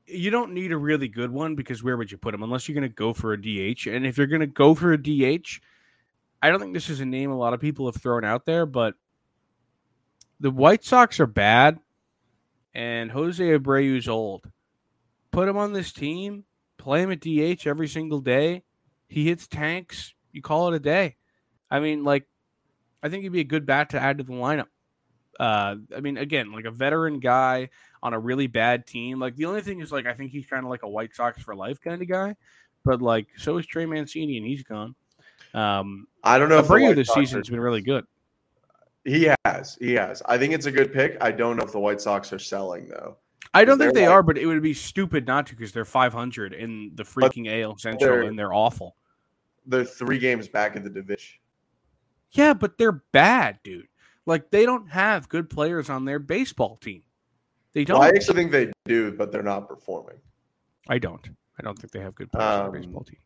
you 0.07 0.31
don't 0.31 0.53
need 0.53 0.71
a 0.71 0.77
really 0.77 1.07
good 1.07 1.31
one 1.31 1.55
because 1.55 1.83
where 1.83 1.95
would 1.95 2.11
you 2.11 2.17
put 2.17 2.33
him 2.33 2.43
unless 2.43 2.67
you're 2.67 2.73
going 2.73 2.89
to 2.89 2.93
go 2.93 3.13
for 3.13 3.31
a 3.33 3.37
DH? 3.41 3.87
And 3.87 4.05
if 4.05 4.17
you're 4.17 4.27
going 4.27 4.41
to 4.41 4.47
go 4.47 4.73
for 4.75 4.91
a 4.91 4.97
DH, 4.97 5.61
I 6.41 6.49
don't 6.49 6.59
think 6.59 6.73
this 6.73 6.89
is 6.89 6.99
a 6.99 7.05
name 7.05 7.31
a 7.31 7.37
lot 7.37 7.53
of 7.53 7.61
people 7.61 7.85
have 7.85 8.01
thrown 8.01 8.25
out 8.25 8.45
there, 8.45 8.65
but 8.65 8.95
the 10.41 10.51
White 10.51 10.83
Sox 10.83 11.19
are 11.21 11.25
bad 11.27 11.79
and 12.73 13.11
Jose 13.11 13.41
Abreu's 13.41 14.09
old. 14.09 14.49
Put 15.31 15.47
him 15.47 15.55
on 15.57 15.71
this 15.71 15.93
team, 15.93 16.43
play 16.77 17.01
him 17.03 17.11
at 17.11 17.21
DH 17.21 17.65
every 17.65 17.87
single 17.87 18.19
day. 18.19 18.63
He 19.13 19.25
hits 19.27 19.47
tanks, 19.47 20.13
you 20.31 20.41
call 20.41 20.73
it 20.73 20.75
a 20.75 20.79
day. 20.79 21.17
I 21.69 21.79
mean, 21.79 22.03
like 22.03 22.25
I 23.03 23.09
think 23.09 23.21
he'd 23.23 23.29
be 23.29 23.41
a 23.41 23.45
good 23.45 23.65
bat 23.65 23.91
to 23.91 23.99
add 23.99 24.17
to 24.17 24.23
the 24.23 24.33
lineup. 24.33 24.67
Uh, 25.39 25.75
I 25.95 25.99
mean, 26.01 26.17
again, 26.17 26.51
like 26.51 26.65
a 26.65 26.71
veteran 26.71 27.19
guy 27.19 27.69
on 28.01 28.13
a 28.13 28.19
really 28.19 28.47
bad 28.47 28.87
team. 28.87 29.19
Like 29.19 29.35
the 29.35 29.45
only 29.45 29.61
thing 29.61 29.81
is, 29.81 29.91
like 29.91 30.07
I 30.07 30.13
think 30.13 30.31
he's 30.31 30.47
kind 30.47 30.63
of 30.63 30.69
like 30.71 30.83
a 30.83 30.89
White 30.89 31.13
Sox 31.13 31.41
for 31.41 31.55
life 31.55 31.79
kind 31.79 32.01
of 32.01 32.07
guy. 32.07 32.35
But 32.83 33.01
like, 33.01 33.27
so 33.37 33.57
is 33.57 33.65
Trey 33.67 33.85
Mancini, 33.85 34.37
and 34.37 34.45
he's 34.45 34.63
gone. 34.63 34.95
Um, 35.53 36.07
I 36.23 36.39
don't 36.39 36.49
know 36.49 36.57
if 36.57 36.67
the 36.67 36.73
Abreu 36.73 36.95
this 36.95 37.07
Sox 37.07 37.19
season's 37.19 37.49
are- 37.49 37.51
been 37.51 37.61
really 37.61 37.81
good. 37.81 38.05
He 39.05 39.29
has. 39.45 39.77
He 39.79 39.93
has. 39.93 40.23
I 40.25 40.37
think 40.37 40.53
it's 40.53 40.65
a 40.65 40.71
good 40.71 40.91
pick. 40.93 41.17
I 41.21 41.31
don't 41.31 41.57
know 41.57 41.63
if 41.63 41.71
the 41.71 41.79
White 41.79 42.01
Sox 42.01 42.31
are 42.33 42.39
selling 42.39 42.87
though. 42.87 43.17
I 43.53 43.65
don't 43.65 43.77
think 43.77 43.93
they 43.93 44.07
like- 44.07 44.11
are, 44.11 44.23
but 44.23 44.37
it 44.37 44.45
would 44.47 44.63
be 44.63 44.73
stupid 44.73 45.27
not 45.27 45.45
to 45.47 45.55
because 45.55 45.71
they're 45.71 45.85
500 45.85 46.53
in 46.53 46.91
the 46.95 47.03
freaking 47.03 47.47
AL 47.61 47.77
Central 47.77 48.27
and 48.27 48.39
they're 48.39 48.53
awful. 48.53 48.95
They're 49.65 49.85
three 49.85 50.19
games 50.19 50.47
back 50.47 50.75
in 50.75 50.83
the 50.83 50.89
division. 50.89 51.39
Yeah, 52.31 52.53
but 52.53 52.77
they're 52.77 53.03
bad, 53.11 53.59
dude. 53.63 53.87
Like 54.25 54.51
they 54.51 54.65
don't 54.65 54.89
have 54.89 55.29
good 55.29 55.49
players 55.49 55.89
on 55.89 56.05
their 56.05 56.19
baseball 56.19 56.77
team. 56.77 57.03
They 57.73 57.83
don't. 57.85 57.99
Well, 57.99 58.07
I 58.07 58.11
actually 58.11 58.35
think 58.35 58.51
they 58.51 58.71
do, 58.85 59.11
but 59.11 59.31
they're 59.31 59.43
not 59.43 59.67
performing. 59.67 60.17
I 60.89 60.97
don't. 60.99 61.27
I 61.59 61.63
don't 61.63 61.77
think 61.77 61.91
they 61.91 61.99
have 61.99 62.15
good 62.15 62.31
players 62.31 62.45
on 62.45 62.59
their 62.59 62.67
Um, 62.67 62.81
baseball 62.81 63.03
team. 63.03 63.17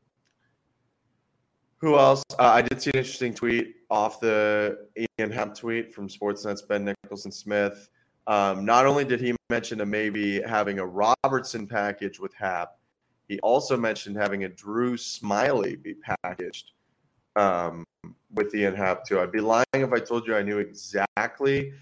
Who 1.80 1.98
else? 1.98 2.24
Uh, 2.40 2.44
I 2.44 2.62
did 2.62 2.82
see 2.82 2.90
an 2.92 2.98
interesting 2.98 3.34
tweet 3.34 3.76
off 3.90 4.20
the 4.20 4.88
Ian 5.20 5.32
Happ 5.32 5.56
tweet 5.56 5.94
from 5.94 6.08
Sportsnet's 6.10 6.64
Ben 6.64 6.86
Nicholson 6.86 7.32
Smith. 7.32 7.90
Um, 8.26 8.66
not 8.66 8.86
only 8.86 9.06
did 9.06 9.22
he 9.22 9.36
mention 9.50 9.80
a 9.82 9.86
maybe 9.86 10.42
having 10.42 10.80
a 10.80 10.86
Robertson 10.86 11.68
package 11.68 12.20
with 12.20 12.34
Happ, 12.34 12.78
he 13.28 13.40
also 13.40 13.78
mentioned 13.78 14.16
having 14.18 14.44
a 14.44 14.50
Drew 14.50 14.96
Smyly 14.96 15.82
be 15.82 15.96
packaged 16.24 16.72
um, 17.36 17.86
with 18.34 18.54
Ian 18.56 18.76
Happ 18.76 19.06
too. 19.06 19.20
I'd 19.20 19.32
be 19.32 19.42
lying 19.42 19.66
if 19.74 19.92
I 19.92 20.00
told 20.00 20.28
you 20.28 20.36
I 20.36 20.42
knew 20.42 20.60
exactly 20.60 21.74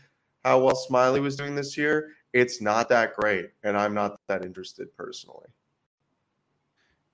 how 0.44 0.60
well 0.60 0.76
Smiley 0.76 1.20
was 1.20 1.36
doing 1.36 1.56
this 1.56 1.78
year. 1.78 2.12
It's 2.34 2.62
not 2.62 2.90
that 2.90 3.16
great, 3.16 3.50
and 3.64 3.78
I'm 3.78 3.94
not 3.94 4.20
that 4.28 4.44
interested 4.44 4.96
personally. 4.98 5.48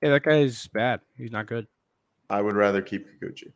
Yeah, 0.01 0.09
that 0.09 0.23
guy's 0.23 0.67
bad. 0.67 1.01
He's 1.15 1.31
not 1.31 1.45
good. 1.45 1.67
I 2.29 2.41
would 2.41 2.55
rather 2.55 2.81
keep 2.81 3.07
Kikuchi. 3.21 3.51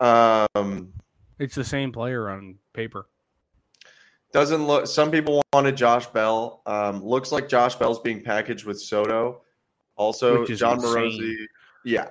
Um, 0.00 0.92
It's 1.38 1.54
the 1.54 1.64
same 1.64 1.92
player 1.92 2.30
on 2.30 2.56
paper. 2.72 3.08
Doesn't 4.32 4.66
look. 4.66 4.86
Some 4.86 5.10
people 5.10 5.42
wanted 5.52 5.76
Josh 5.76 6.06
Bell. 6.06 6.62
Um, 6.64 7.04
looks 7.04 7.30
like 7.30 7.48
Josh 7.48 7.74
Bell's 7.74 8.00
being 8.00 8.22
packaged 8.22 8.64
with 8.64 8.80
Soto. 8.80 9.41
Also, 10.02 10.44
Jon. 10.46 10.80
Morosi. 10.80 11.46
Yeah, 11.84 12.08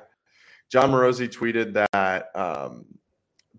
Jon 0.69 0.91
Morosi 0.91 1.29
tweeted 1.29 1.73
that 1.91 2.35
um, 2.35 2.85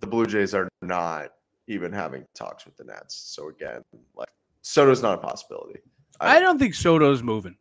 the 0.01 0.07
Blue 0.07 0.27
Jays 0.27 0.55
are 0.55 0.69
not 0.81 1.33
even 1.67 1.93
having 1.93 2.25
talks 2.35 2.65
with 2.65 2.77
the 2.77 2.85
Nats. 2.85 3.15
So 3.15 3.49
again, 3.49 3.83
like 4.15 4.31
Soto's 4.63 5.03
not 5.03 5.15
a 5.15 5.19
possibility. 5.19 5.81
I 6.21 6.41
don't 6.41 6.59
think 6.59 6.75
Soto's 6.75 7.23
moving. 7.23 7.57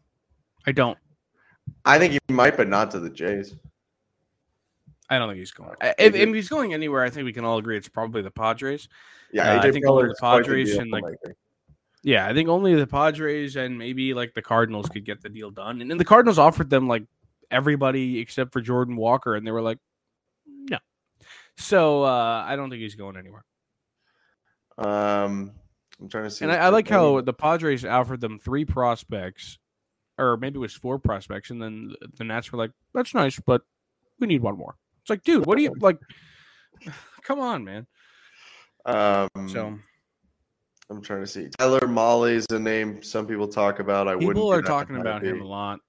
I 0.65 0.71
don't. 0.71 0.97
I 1.85 1.99
think 1.99 2.13
he 2.13 2.19
might, 2.33 2.57
but 2.57 2.67
not 2.67 2.91
to 2.91 2.99
the 2.99 3.09
Jays. 3.09 3.55
I 5.09 5.17
don't 5.19 5.27
think 5.27 5.39
he's 5.39 5.51
going. 5.51 5.71
Uh, 5.81 5.93
If, 5.99 6.15
if 6.15 6.33
he's 6.33 6.47
going 6.47 6.73
anywhere, 6.73 7.03
I 7.03 7.09
think 7.09 7.25
we 7.25 7.33
can 7.33 7.43
all 7.43 7.57
agree 7.57 7.75
it's 7.75 7.89
probably 7.89 8.21
the 8.21 8.31
Padres. 8.31 8.87
Yeah, 9.33 9.55
Uh, 9.55 9.61
I 9.61 9.71
think 9.71 9.85
only 9.85 10.03
the 10.03 10.09
the 10.09 10.15
Padres 10.21 10.75
and, 10.77 10.89
like, 10.91 11.03
maker. 11.03 11.35
Yeah, 12.03 12.27
I 12.27 12.33
think 12.33 12.49
only 12.49 12.73
the 12.75 12.87
Padres 12.87 13.55
and 13.55 13.77
maybe 13.77 14.13
like 14.13 14.33
the 14.33 14.41
Cardinals 14.41 14.89
could 14.89 15.05
get 15.05 15.21
the 15.21 15.29
deal 15.29 15.51
done. 15.51 15.81
And 15.81 15.89
then 15.89 15.97
the 15.97 16.05
Cardinals 16.05 16.39
offered 16.39 16.69
them 16.69 16.87
like 16.87 17.03
everybody 17.51 18.19
except 18.19 18.53
for 18.53 18.61
Jordan 18.61 18.95
Walker, 18.95 19.35
and 19.35 19.45
they 19.45 19.51
were 19.51 19.61
like, 19.61 19.77
no. 20.47 20.79
So 21.57 22.03
uh, 22.03 22.43
I 22.47 22.55
don't 22.55 22.69
think 22.69 22.81
he's 22.81 22.95
going 22.95 23.17
anywhere. 23.17 23.45
Um, 24.77 25.51
I'm 26.01 26.09
trying 26.09 26.23
to 26.23 26.31
see. 26.31 26.45
And 26.45 26.51
I, 26.51 26.57
I 26.57 26.69
like 26.69 26.87
how 26.87 27.21
the 27.21 27.33
Padres 27.33 27.85
offered 27.85 28.21
them 28.21 28.39
three 28.39 28.65
prospects, 28.65 29.59
or 30.17 30.37
maybe 30.37 30.55
it 30.55 30.59
was 30.59 30.73
four 30.73 30.97
prospects, 30.97 31.51
and 31.51 31.61
then 31.61 31.93
the 32.17 32.23
Nats 32.23 32.51
were 32.51 32.57
like, 32.57 32.71
"That's 32.93 33.13
nice, 33.13 33.39
but 33.39 33.61
we 34.19 34.25
need 34.25 34.41
one 34.41 34.57
more." 34.57 34.75
It's 35.01 35.09
like, 35.11 35.23
dude, 35.23 35.45
what 35.45 35.57
do 35.57 35.63
you 35.63 35.75
like? 35.81 35.99
Come 37.21 37.39
on, 37.39 37.63
man. 37.63 37.85
Um, 38.85 39.47
So 39.47 39.77
I'm 40.91 41.01
trying 41.01 41.21
to 41.21 41.27
see. 41.27 41.47
Tyler 41.57 41.87
Mahle's 41.87 42.45
a 42.51 42.59
name 42.59 43.01
some 43.01 43.25
people 43.25 43.47
talk 43.47 43.79
about. 43.79 44.07
I 44.07 44.15
wouldn't. 44.15 44.33
people 44.35 44.51
be 44.51 44.57
are 44.57 44.61
talking 44.61 44.97
about 44.97 45.23
him 45.23 45.41
a 45.41 45.45
lot. 45.45 45.79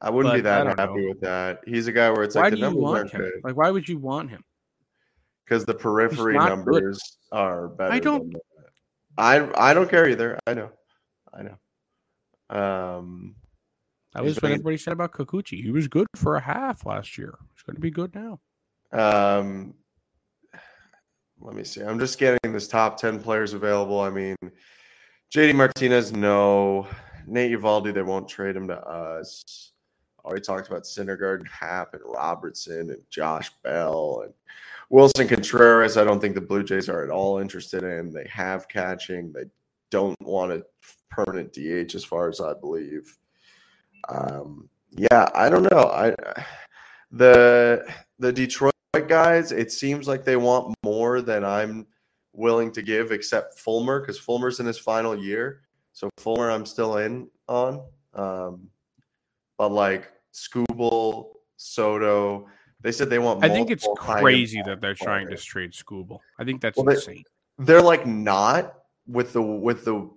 I 0.00 0.10
wouldn't 0.10 0.32
be 0.34 0.40
that 0.42 0.66
happy 0.78 1.00
know. 1.02 1.08
with 1.08 1.20
that. 1.22 1.60
He's 1.66 1.88
a 1.88 1.92
guy 1.92 2.08
where 2.10 2.22
it's 2.22 2.36
Why 2.36 2.42
like 2.42 2.52
the 2.54 2.60
numbers 2.60 2.84
aren't 2.84 3.10
him? 3.10 3.20
good 3.20 3.32
Like, 3.42 3.56
why 3.56 3.70
would 3.70 3.88
you 3.88 3.98
want 3.98 4.30
him? 4.30 4.44
because 5.44 5.64
the 5.64 5.74
periphery 5.74 6.34
not 6.34 6.50
good. 6.50 6.56
numbers 6.56 7.00
are 7.32 7.68
better. 7.68 7.92
I 7.92 7.98
don't- 7.98 8.34
I 9.16 9.70
I 9.70 9.74
don't 9.74 9.90
care 9.90 10.08
either. 10.08 10.38
I 10.46 10.54
know. 10.54 10.70
I 11.34 11.42
know. 11.42 11.58
Um, 12.50 13.34
That 14.14 14.24
was 14.24 14.36
what 14.36 14.52
everybody 14.52 14.76
said 14.76 14.92
about 14.92 15.12
Kikuchi. 15.12 15.62
He 15.62 15.70
was 15.72 15.88
good 15.88 16.06
for 16.14 16.36
a 16.36 16.40
half 16.40 16.86
last 16.86 17.18
year. 17.18 17.36
He's 17.54 17.62
going 17.64 17.74
to 17.76 17.80
be 17.80 17.90
good 17.90 18.14
now. 18.14 18.40
Um, 18.92 19.74
let 21.40 21.54
me 21.54 21.64
see. 21.64 21.82
I'm 21.82 21.98
just 21.98 22.18
getting 22.18 22.52
this 22.52 22.68
top 22.68 22.98
10 22.98 23.20
players 23.22 23.52
available. 23.52 24.00
I 24.00 24.10
mean, 24.10 24.36
JD 25.34 25.54
Martinez, 25.54 26.12
no. 26.12 26.86
Nate 27.26 27.52
Eovaldi, 27.52 27.92
they 27.92 28.02
won't 28.02 28.28
trade 28.28 28.56
him 28.56 28.68
to 28.68 28.80
us. 28.80 29.72
Already 30.24 30.40
talked 30.40 30.68
about 30.68 30.82
Syndergaard, 30.82 31.46
Happ, 31.48 31.94
and 31.94 32.02
Robertson, 32.04 32.90
and 32.90 33.02
Josh 33.10 33.50
Bell, 33.62 34.22
and 34.24 34.34
Willson 34.90 35.28
Contreras. 35.28 35.96
I 35.96 36.04
don't 36.04 36.20
think 36.20 36.34
the 36.34 36.40
Blue 36.40 36.62
Jays 36.62 36.88
are 36.88 37.04
at 37.04 37.10
all 37.10 37.38
interested 37.38 37.82
in. 37.82 38.12
They 38.12 38.26
have 38.30 38.68
catching. 38.68 39.32
They 39.32 39.44
don't 39.90 40.20
want 40.20 40.52
a 40.52 40.64
permanent 41.10 41.52
DH, 41.52 41.94
as 41.94 42.04
far 42.04 42.28
as 42.28 42.40
I 42.40 42.54
believe. 42.54 43.16
Um, 44.08 44.68
yeah, 44.90 45.28
I 45.34 45.48
don't 45.48 45.70
know. 45.70 45.84
I 45.84 46.14
the 47.10 47.86
the 48.18 48.32
Detroit 48.32 48.74
guys, 48.98 49.52
it 49.52 49.70
seems 49.70 50.08
like 50.08 50.24
they 50.24 50.36
want 50.36 50.74
more 50.82 51.20
than 51.20 51.44
I'm 51.44 51.86
willing 52.32 52.72
to 52.72 52.82
give, 52.82 53.12
except 53.12 53.58
Fulmer, 53.58 54.00
because 54.00 54.18
Fulmer's 54.18 54.60
in 54.60 54.66
his 54.66 54.78
final 54.78 55.16
year. 55.16 55.62
So 55.92 56.08
Fulmer, 56.18 56.50
I'm 56.50 56.64
still 56.64 56.98
in 56.98 57.28
on. 57.48 57.82
Um, 58.14 58.68
but 59.58 59.72
like 59.72 60.12
Skubal, 60.32 61.32
Soto, 61.56 62.46
they 62.80 62.92
said 62.92 63.10
they 63.10 63.18
want. 63.18 63.44
I 63.44 63.48
think 63.48 63.70
it's 63.70 63.86
crazy 63.96 64.62
that 64.64 64.80
they're 64.80 64.94
trying 64.94 65.28
to 65.28 65.36
trade 65.36 65.72
Skubal. 65.72 66.20
I 66.38 66.44
think 66.44 66.60
that's 66.60 66.76
Well, 66.76 66.86
they- 66.86 66.94
insane. 66.94 67.24
They're 67.60 67.82
like 67.82 68.06
not 68.06 68.74
with 69.08 69.32
the 69.32 69.42
with 69.42 69.84
the 69.84 70.08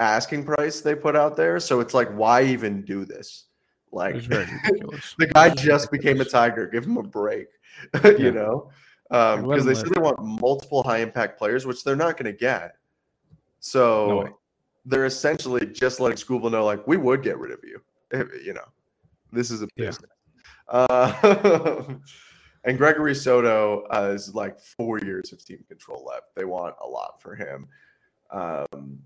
asking 0.00 0.44
price 0.44 0.80
they 0.80 0.96
put 0.96 1.14
out 1.14 1.36
there. 1.36 1.60
So 1.60 1.78
it's 1.78 1.94
like, 1.94 2.08
why 2.10 2.42
even 2.42 2.82
do 2.82 3.04
this? 3.04 3.44
Like 3.92 4.14
the 4.28 5.30
guy 5.32 5.50
just 5.50 5.90
became 5.90 6.20
a 6.20 6.24
tiger. 6.24 6.66
Give 6.66 6.84
him 6.84 6.96
a 6.96 7.02
break. 7.02 7.46
you 8.04 8.16
Yeah. 8.18 8.30
know, 8.30 8.70
because 9.08 9.64
him 9.64 9.66
they 9.66 9.74
said 9.74 9.88
they 9.94 10.00
want 10.00 10.18
multiple 10.22 10.82
high 10.82 10.98
impact 10.98 11.38
players, 11.38 11.66
which 11.66 11.84
they're 11.84 11.96
not 11.96 12.16
going 12.16 12.32
to 12.32 12.38
get. 12.38 12.76
So 13.60 14.08
No 14.08 14.38
they're 14.86 15.04
essentially 15.04 15.66
just 15.66 16.00
letting 16.00 16.16
Skubal 16.16 16.50
know, 16.50 16.64
like, 16.64 16.86
we 16.86 16.96
would 16.96 17.22
get 17.22 17.38
rid 17.38 17.50
of 17.52 17.58
you. 17.62 17.78
if- 18.10 18.44
You 18.44 18.54
know, 18.54 18.64
this 19.32 19.50
is 19.50 19.62
a 19.62 19.68
Yeah. 19.76 19.92
Uh, 20.66 21.84
and 22.64 22.78
Gregory 22.78 23.14
Soto 23.14 23.82
uh, 23.90 24.12
is 24.14 24.34
like 24.34 24.58
four 24.58 24.98
years 25.00 25.32
of 25.32 25.44
team 25.44 25.62
control 25.68 26.04
left. 26.04 26.34
They 26.34 26.44
want 26.46 26.74
a 26.82 26.86
lot 26.88 27.20
for 27.20 27.34
him. 27.34 27.68
Um, 28.30 28.98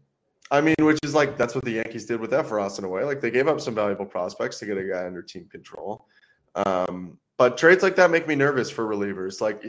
I 0.53 0.61
mean, 0.61 0.75
which 0.81 0.99
is 1.03 1.15
like 1.15 1.37
that's 1.39 1.55
what 1.55 1.65
the 1.65 1.73
Yankees 1.73 2.05
did 2.07 2.21
with 2.21 2.31
Effross 2.33 2.79
in 2.79 2.85
a 2.85 2.89
way. 2.89 3.03
Like 3.05 3.21
they 3.21 3.31
gave 3.31 3.49
up 3.49 3.61
some 3.61 3.75
valuable 3.75 4.05
prospects 4.07 4.59
to 4.61 4.67
get 4.67 4.77
a 4.79 4.85
guy 4.85 5.05
under 5.07 5.23
team 5.23 5.49
control. 5.51 6.07
Um, 6.55 7.19
but 7.39 7.57
trades 7.57 7.83
like 7.83 7.97
that 7.97 8.11
make 8.11 8.29
me 8.29 8.35
nervous 8.35 8.71
for 8.71 8.87
relievers. 8.87 9.41
Like 9.41 9.63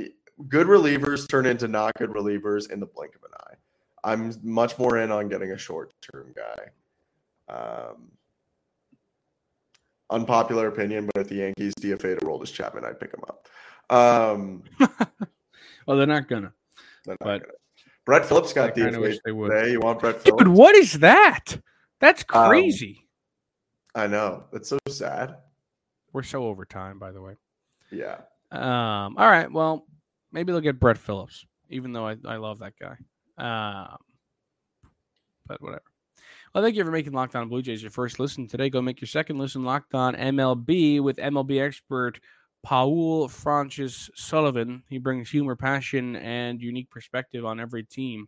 good 0.49 0.67
relievers 0.67 1.27
turn 1.27 1.45
into 1.45 1.67
not 1.69 1.93
good 1.97 2.09
relievers 2.09 2.69
in 2.69 2.79
the 2.81 2.85
blink 2.85 3.15
of 3.15 3.23
an 3.23 3.29
eye. 3.47 3.55
I'm 4.03 4.35
much 4.43 4.77
more 4.77 4.97
in 4.97 5.09
on 5.11 5.29
getting 5.29 5.51
a 5.51 5.57
short 5.57 5.93
term 6.01 6.33
guy. 6.35 7.53
Um, 7.55 8.11
unpopular 10.09 10.67
opinion, 10.67 11.09
but 11.13 11.21
if 11.21 11.29
the 11.29 11.35
Yankees 11.35 11.73
DFA 11.79 12.19
to 12.19 12.25
Aroldis 12.25 12.53
Chapman, 12.53 12.83
I'd 12.85 12.99
pick 12.99 13.13
him 13.13 13.23
up. 13.27 13.47
Um, 13.89 14.63
Well, 15.87 15.97
they're 15.97 16.07
not 16.07 16.27
gonna. 16.29 16.53
they're 17.05 17.17
not 17.19 17.25
But- 17.25 17.41
gonna. 17.41 17.53
Brett 18.05 18.25
Phillips 18.25 18.51
got 18.53 18.75
kind 18.75 18.95
of 18.95 19.01
wish 19.01 19.17
they 19.25 19.31
would. 19.31 19.49
today. 19.49 19.71
You 19.71 19.79
want 19.79 19.99
Brett 19.99 20.21
Phillips? 20.21 20.43
Dude, 20.43 20.53
what 20.53 20.75
is 20.75 20.93
that? 20.99 21.45
That's 21.99 22.23
Um, 22.33 22.49
crazy. 22.49 23.07
I 23.95 24.07
know. 24.07 24.45
That's 24.51 24.67
so 24.69 24.77
sad. 24.89 25.37
We're 26.11 26.23
so 26.23 26.45
over 26.45 26.65
time, 26.65 26.99
by 26.99 27.11
the 27.11 27.21
way. 27.21 27.35
Yeah. 27.91 28.17
Um, 28.51 29.15
all 29.17 29.29
right. 29.29 29.51
Well, 29.51 29.85
maybe 30.31 30.51
they'll 30.51 30.61
get 30.61 30.79
Brett 30.79 30.97
Phillips, 30.97 31.45
even 31.69 31.93
though 31.93 32.07
I, 32.07 32.17
I 32.25 32.35
love 32.37 32.59
that 32.59 32.73
guy. 32.79 32.97
Um, 33.37 33.97
but 35.47 35.61
whatever. 35.61 35.83
Well, 36.53 36.63
thank 36.63 36.75
you 36.75 36.83
for 36.85 36.91
making 36.91 37.13
Locked 37.13 37.35
On 37.35 37.49
Blue 37.49 37.61
Jays 37.63 37.81
your 37.81 37.89
first 37.89 38.19
listen 38.19 38.47
today. 38.47 38.69
Go 38.69 38.81
make 38.81 39.01
your 39.01 39.07
second 39.07 39.39
listen 39.39 39.63
Locked 39.63 39.95
On 39.95 40.13
MLB 40.15 41.01
with 41.01 41.17
MLB 41.17 41.59
expert 41.65 42.19
Paul 42.63 43.27
Francis 43.27 44.09
Sullivan. 44.15 44.83
He 44.89 44.97
brings 44.97 45.29
humor, 45.29 45.55
passion, 45.55 46.15
and 46.15 46.61
unique 46.61 46.89
perspective 46.89 47.45
on 47.45 47.59
every 47.59 47.83
team 47.83 48.27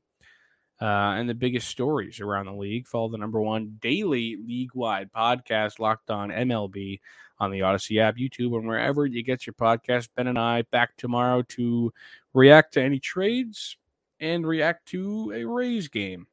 uh, 0.82 1.16
and 1.16 1.30
the 1.30 1.34
biggest 1.34 1.70
stories 1.70 2.20
around 2.20 2.48
the 2.48 2.54
league. 2.54 2.88
Follow 2.88 3.10
the 3.10 3.18
number 3.18 3.42
one 3.42 3.78
daily 3.82 4.38
league 4.46 4.74
wide 4.74 5.10
podcast, 5.12 5.80
Locked 5.80 6.10
On 6.10 6.30
MLB, 6.30 7.00
on 7.40 7.52
the 7.52 7.62
Odyssey 7.62 8.00
app, 8.00 8.18
YouTube, 8.18 8.58
and 8.58 8.68
wherever 8.68 9.06
you 9.06 9.24
get 9.24 9.48
your 9.48 9.54
podcast. 9.54 10.10
Ben 10.16 10.28
and 10.28 10.38
I 10.40 10.64
back 10.64 10.98
tomorrow 10.98 11.42
to 11.50 11.94
react 12.34 12.74
to 12.74 12.84
any 12.84 13.00
trades 13.00 13.78
and 14.20 14.46
react 14.46 14.86
to 14.88 15.32
a 15.34 15.46
Rays 15.46 15.88
game. 15.88 16.28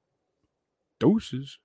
Doses. 0.99 1.59